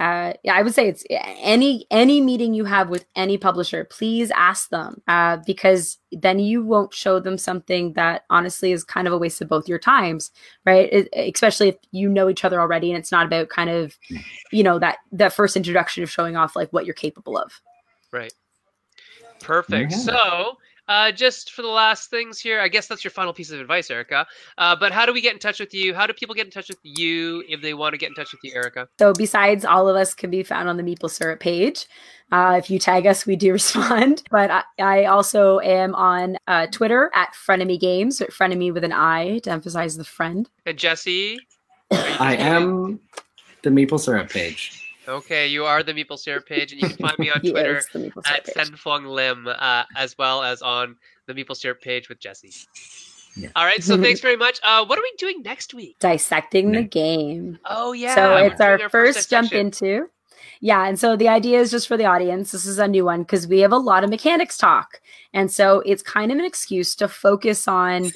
[0.00, 4.32] uh, yeah, I would say it's any any meeting you have with any publisher, please
[4.32, 9.12] ask them uh, because then you won't show them something that honestly is kind of
[9.12, 10.32] a waste of both your times,
[10.66, 10.92] right?
[10.92, 13.96] It, especially if you know each other already, and it's not about kind of,
[14.50, 17.60] you know, that that first introduction of showing off like what you're capable of.
[18.12, 18.34] Right.
[19.40, 19.92] Perfect.
[19.92, 20.00] Mm-hmm.
[20.00, 23.60] So uh, just for the last things here, I guess that's your final piece of
[23.60, 24.26] advice, Erica.
[24.58, 25.94] Uh, but how do we get in touch with you?
[25.94, 28.32] How do people get in touch with you if they want to get in touch
[28.32, 28.88] with you, Erica?
[28.98, 31.86] So, besides all of us can be found on the Meeple Syrup page.
[32.32, 34.22] Uh, if you tag us, we do respond.
[34.30, 39.38] But I, I also am on uh, Twitter at Frenemy Games, Frenemy with an I
[39.40, 40.48] to emphasize the friend.
[40.66, 41.38] And Jesse?
[41.90, 43.00] I am
[43.62, 44.83] the Meeple Syrup page.
[45.06, 47.82] Okay, you are the Meeple Syrup page, and you can find me on Twitter
[48.26, 50.96] at Sen-Foong Lim, uh, as well as on
[51.26, 52.52] the Meeple Syrup page with Jesse.
[53.36, 53.48] Yeah.
[53.56, 53.82] All right.
[53.82, 54.60] So thanks very much.
[54.62, 55.96] Uh, what are we doing next week?
[55.98, 57.58] Dissecting the game.
[57.64, 58.14] Oh yeah.
[58.14, 60.08] So it's our, our, first, first jump into.
[60.60, 62.52] Yeah, and so the idea is just for the audience.
[62.52, 65.00] This is a new one because we have a lot of mechanics talk,
[65.32, 68.12] and so it's kind of an excuse to focus on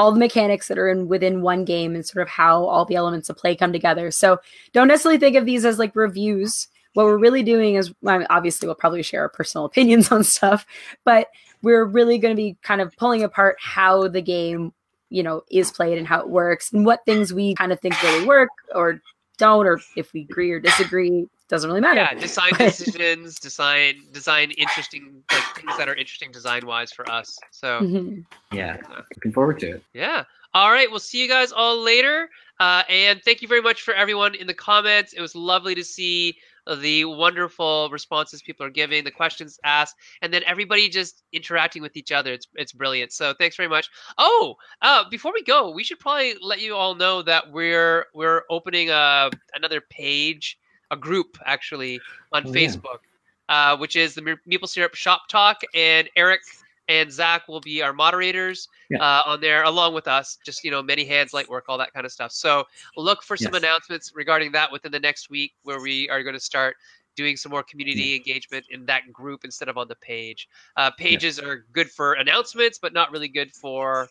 [0.00, 2.94] all the mechanics that are in within one game and sort of how all the
[2.94, 4.10] elements of play come together.
[4.10, 4.38] So
[4.72, 6.68] don't necessarily think of these as like reviews.
[6.94, 10.64] What we're really doing is obviously we'll probably share our personal opinions on stuff,
[11.04, 11.28] but
[11.60, 14.72] we're really going to be kind of pulling apart how the game,
[15.10, 18.02] you know, is played and how it works and what things we kind of think
[18.02, 19.02] really work or
[19.36, 22.00] don't, or if we agree or disagree doesn't really matter.
[22.00, 27.38] Yeah, design decisions, design design interesting like things that are interesting design wise for us.
[27.50, 28.20] So mm-hmm.
[28.56, 28.78] yeah,
[29.16, 29.82] looking forward to it.
[29.92, 30.24] Yeah.
[30.54, 32.28] All right, we'll see you guys all later.
[32.58, 35.12] Uh, and thank you very much for everyone in the comments.
[35.12, 36.36] It was lovely to see
[36.76, 41.96] the wonderful responses people are giving, the questions asked, and then everybody just interacting with
[41.96, 42.32] each other.
[42.32, 43.12] It's it's brilliant.
[43.12, 43.88] So thanks very much.
[44.18, 48.42] Oh, uh, before we go, we should probably let you all know that we're we're
[48.50, 50.58] opening a uh, another page
[50.90, 52.00] a group actually
[52.32, 53.00] on oh, Facebook,
[53.48, 53.72] yeah.
[53.72, 56.40] uh, which is the Meeple Syrup Shop Talk, and Eric
[56.88, 58.98] and Zach will be our moderators yeah.
[58.98, 60.38] uh, on there along with us.
[60.44, 62.32] Just you know, many hands, light work, all that kind of stuff.
[62.32, 62.64] So
[62.96, 63.62] look for some yes.
[63.62, 66.76] announcements regarding that within the next week, where we are going to start
[67.16, 68.16] doing some more community yeah.
[68.16, 70.48] engagement in that group instead of on the page.
[70.76, 71.48] Uh, pages yeah.
[71.48, 74.08] are good for announcements, but not really good for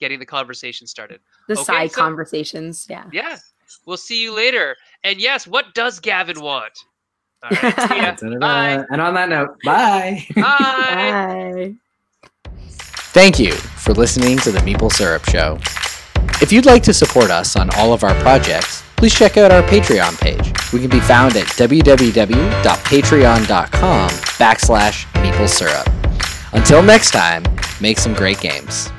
[0.00, 1.20] getting the conversation started.
[1.48, 3.04] The okay, side so, conversations, yeah.
[3.12, 3.38] Yeah.
[3.86, 4.76] We'll see you later.
[5.04, 6.72] And yes, what does Gavin want?
[7.42, 8.84] All right, bye.
[8.90, 10.24] And on that note, bye.
[10.34, 10.40] Bye.
[10.42, 11.74] bye.
[13.12, 15.58] Thank you for listening to the Meeple Syrup Show.
[16.40, 19.62] If you'd like to support us on all of our projects, please check out our
[19.62, 20.52] Patreon page.
[20.72, 25.88] We can be found at www.patreon.com backslash Meeple Syrup.
[26.52, 27.42] Until next time,
[27.80, 28.90] make some great games.